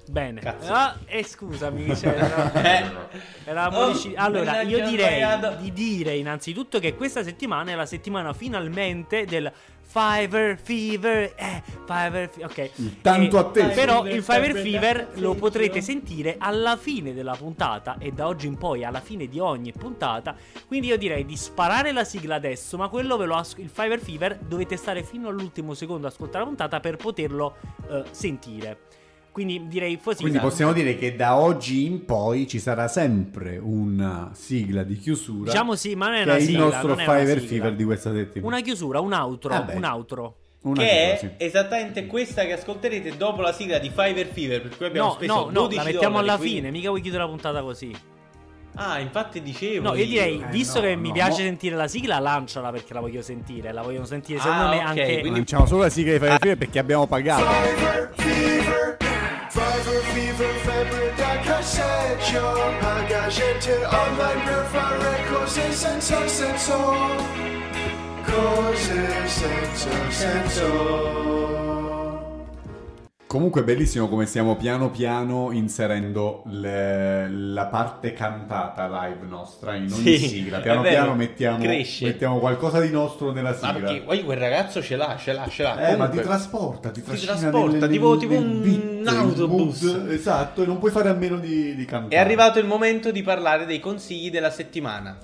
[0.09, 0.41] Bene.
[0.41, 0.73] Cazzo.
[0.73, 2.85] Ah, e scusami, cioè, era- Eh.
[3.45, 5.21] eravamo Oh, dici- Allora, io direi
[5.61, 9.51] di dire innanzitutto che questa settimana è la settimana finalmente del
[9.87, 11.33] Fiverr Fever.
[11.37, 12.71] Eh, Fiverr Fe- Ok.
[12.77, 13.69] Il tanto E- atteso.
[13.75, 18.57] Però il Fiverr Fever lo potrete sentire alla fine della puntata e da oggi in
[18.59, 20.35] poi alla fine di ogni puntata.
[20.67, 24.01] Quindi io direi di sparare la sigla adesso, ma quello ve lo as- il Fiverr
[24.01, 27.57] Fever dovete stare fino all'ultimo secondo a ascoltare la puntata per poterlo
[27.91, 28.79] eh, sentire.
[29.37, 30.23] Quindi direi così.
[30.23, 35.51] Quindi possiamo dire che da oggi in poi ci sarà sempre una sigla di chiusura.
[35.51, 37.39] Diciamo sì, ma non è che una è il sigla, nostro non è una Fiverr
[37.41, 37.49] sigla.
[37.49, 38.55] Fever di questa settimana.
[38.55, 39.75] Una chiusura, un outro, Vabbè.
[39.75, 40.37] un outro.
[40.63, 41.45] Una che chiusura, è sì.
[41.45, 44.63] esattamente questa che ascolterete dopo la sigla di Fiverr Fever.
[44.63, 46.89] Per cui abbiamo No, speso no, no, 12 la mettiamo dollari, alla quindi- fine, mica
[46.89, 47.95] vuoi chiudere la puntata così.
[48.77, 49.91] Ah, infatti dicevo.
[49.91, 52.71] No, io direi, Eh, visto no, che mi no, piace mo- sentire la sigla, lanciala
[52.71, 53.71] perché la voglio sentire.
[53.73, 55.05] La vogliono sentire, Ah, secondo me, ok, anche.
[55.21, 57.45] quindi- Lanciamo solo la sigla di Fiverr Fever perché abbiamo pagato.
[57.45, 58.97] Fiverr Fever
[59.51, 66.77] Fiverr Fever febbre da casseggio Paga gente online per fare cose senza senso
[68.25, 71.66] Cose senza senso
[73.29, 79.91] Comunque è bellissimo come stiamo piano piano inserendo le- la parte cantata live nostra in
[79.93, 80.61] ogni Sì, sigla.
[80.61, 83.73] Piano piano mettiamo, mettiamo qualcosa di nostro nella Ma sigla.
[83.73, 85.77] perché poi quel ragazzo ce l'ha, ce l'ha, ce l'ha.
[85.89, 89.09] Eh, ma Comunque- ti trasporta, ti, Ti trasporta, tipo- nel- tipo nel un beat, il
[89.09, 89.83] autobus.
[89.83, 92.15] mood, esatto, e non puoi fare a meno di, di cantare.
[92.15, 95.19] È arrivato il momento di parlare dei consigli della settimana.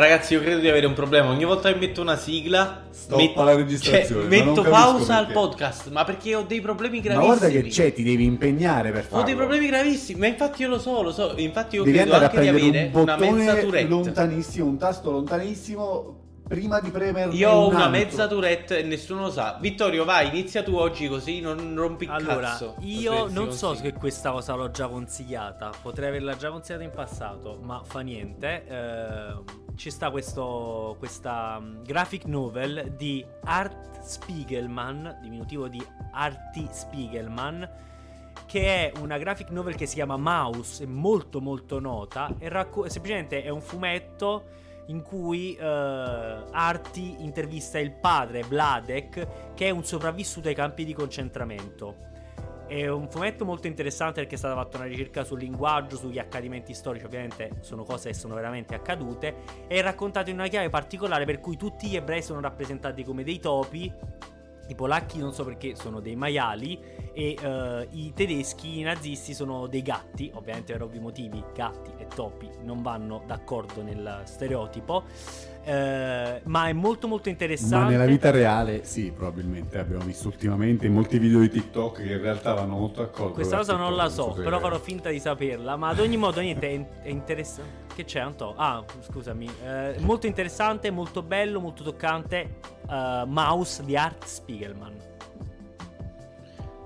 [0.00, 1.28] Ragazzi, io credo di avere un problema.
[1.28, 5.90] Ogni volta che metto una sigla, Stoppa la registrazione, cioè, ma metto pausa al podcast.
[5.90, 7.36] Ma perché ho dei problemi Ma gravissimi.
[7.36, 9.18] guarda che c'è, ti devi impegnare per farlo.
[9.18, 11.34] Ho dei problemi gravissimi, ma infatti io lo so, lo so.
[11.36, 13.88] Infatti io Devi credo anche di avere un una mezza tourette.
[13.88, 16.19] lontanissimo, un tasto lontanissimo
[16.50, 19.56] prima di premere Io ho un una mezza tourette e nessuno lo sa.
[19.60, 22.74] Vittorio, vai, inizia tu oggi così non rompi il Allora, cazzo.
[22.80, 25.70] io non so se questa cosa l'ho già consigliata.
[25.80, 28.66] Potrei averla già consigliata in passato, ma fa niente.
[28.66, 29.34] Eh,
[29.76, 35.80] ci sta questo, questa mm, graphic novel di Art Spiegelman, diminutivo di
[36.10, 37.70] Artie Spiegelman,
[38.46, 42.88] che è una graphic novel che si chiama Mouse, è molto molto nota, e racco-
[42.88, 44.58] semplicemente è un fumetto
[44.90, 50.92] in cui eh, Artie intervista il padre Vladek, che è un sopravvissuto ai campi di
[50.92, 52.08] concentramento.
[52.66, 56.72] È un fumetto molto interessante perché è stata fatta una ricerca sul linguaggio, sugli accadimenti
[56.72, 59.34] storici, ovviamente sono cose che sono veramente accadute,
[59.66, 63.40] è raccontato in una chiave particolare per cui tutti gli ebrei sono rappresentati come dei
[63.40, 63.92] topi,
[64.70, 66.80] i polacchi non so perché sono dei maiali
[67.12, 72.06] e eh, i tedeschi, i nazisti sono dei gatti, ovviamente per ovvi motivi gatti e
[72.06, 75.04] topi non vanno d'accordo nel stereotipo,
[75.64, 77.76] eh, ma è molto molto interessante.
[77.76, 82.12] Ma nella vita reale, sì, probabilmente abbiamo visto ultimamente in molti video di TikTok che
[82.12, 83.34] in realtà vanno molto d'accordo.
[83.34, 85.76] Questa cosa non TikTok, la so, se- però farò finta di saperla.
[85.76, 87.88] Ma ad ogni modo, niente, è, è interessante.
[87.94, 88.54] Che c'è, Anto?
[88.56, 89.48] Ah, scusami.
[89.66, 92.56] Eh, molto interessante, molto bello, molto toccante.
[92.88, 94.94] eh, Mouse di Art Spiegelman.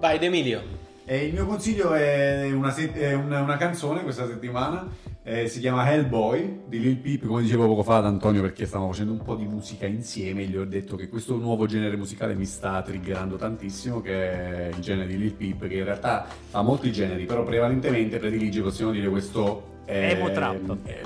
[0.00, 0.62] Vai, Emilio.
[1.06, 4.86] E il mio consiglio è una, se- è una- una canzone questa settimana,
[5.26, 8.90] eh, si chiama Hellboy di Lil Peep, come dicevo poco fa ad Antonio perché stavamo
[8.90, 12.44] facendo un po' di musica insieme, gli ho detto che questo nuovo genere musicale mi
[12.44, 16.92] sta triggerando tantissimo, che è il genere di Lil Peep, che in realtà fa molti
[16.92, 19.80] generi, però prevalentemente predilige, possiamo dire, questo...
[19.86, 20.76] eh, Emo trap.
[20.84, 21.00] eh,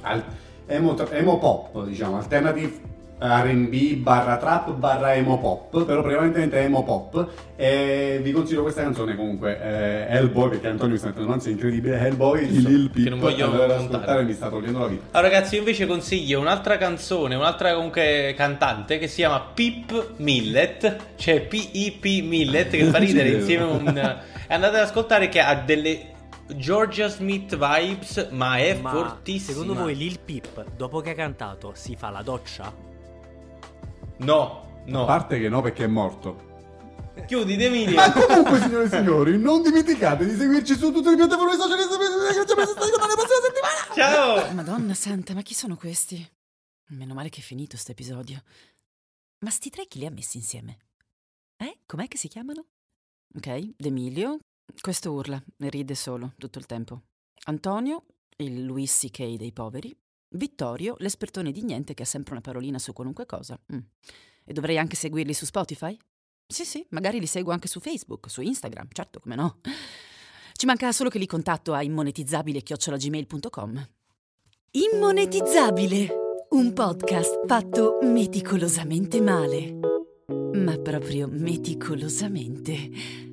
[0.00, 0.24] al-
[0.66, 7.28] emo, emo pop, diciamo, alternative R&B barra trap barra emo pop, però prevalentemente emo pop.
[7.56, 11.98] E vi consiglio questa canzone comunque, eh, Hellboy, perché Antonio mi sta mettendo un'ansia incredibile,
[11.98, 15.18] Hellboy di Lil Peep, che non voglio ascoltare mi sta togliendo la vita.
[15.18, 20.96] Allora, ragazzi, io invece consiglio un'altra canzone, un'altra comunque cantante che si chiama Pip Millet,
[21.16, 23.98] cioè P-I-P Millet, che fa ridere insieme a un.
[24.50, 26.12] E andate ad ascoltare che ha delle
[26.54, 29.52] Georgia Smith vibes, ma è Ma fortissima.
[29.52, 32.86] secondo voi Lil Peep, dopo che ha cantato, si fa la doccia?
[34.18, 35.02] No, no.
[35.02, 36.46] A parte che no, perché è morto.
[37.26, 37.96] Chiudi, Emilia.
[37.96, 42.26] Ma comunque, signore e signori, non dimenticate di seguirci su tutte le piattaforme social sapete
[42.26, 43.94] che ci abbiamo stati con la prossima settimana.
[43.94, 44.54] Ciao.
[44.54, 46.26] Madonna santa, ma chi sono questi?
[46.90, 48.42] Meno male che è finito sto episodio.
[49.44, 50.78] Ma sti tre chi li ha messi insieme?
[51.56, 51.78] Eh?
[51.86, 52.66] Com'è che si chiamano?
[53.36, 54.38] Ok, D'Emilio.
[54.80, 57.02] Questo urla e ride solo tutto il tempo.
[57.44, 58.04] Antonio,
[58.36, 59.36] il Louis C.K.
[59.36, 59.94] dei poveri.
[60.30, 63.58] Vittorio, l'espertone di niente che ha sempre una parolina su qualunque cosa.
[63.72, 63.78] Mm.
[64.44, 65.96] E dovrei anche seguirli su Spotify?
[66.46, 69.60] Sì, sì, magari li seguo anche su Facebook, su Instagram, certo, come no.
[70.54, 73.88] Ci manca solo che li contatto a immonetizzabile-gmail.com.
[74.70, 76.08] Immonetizzabile,
[76.50, 79.78] un podcast fatto meticolosamente male.
[80.54, 83.27] Ma proprio meticolosamente.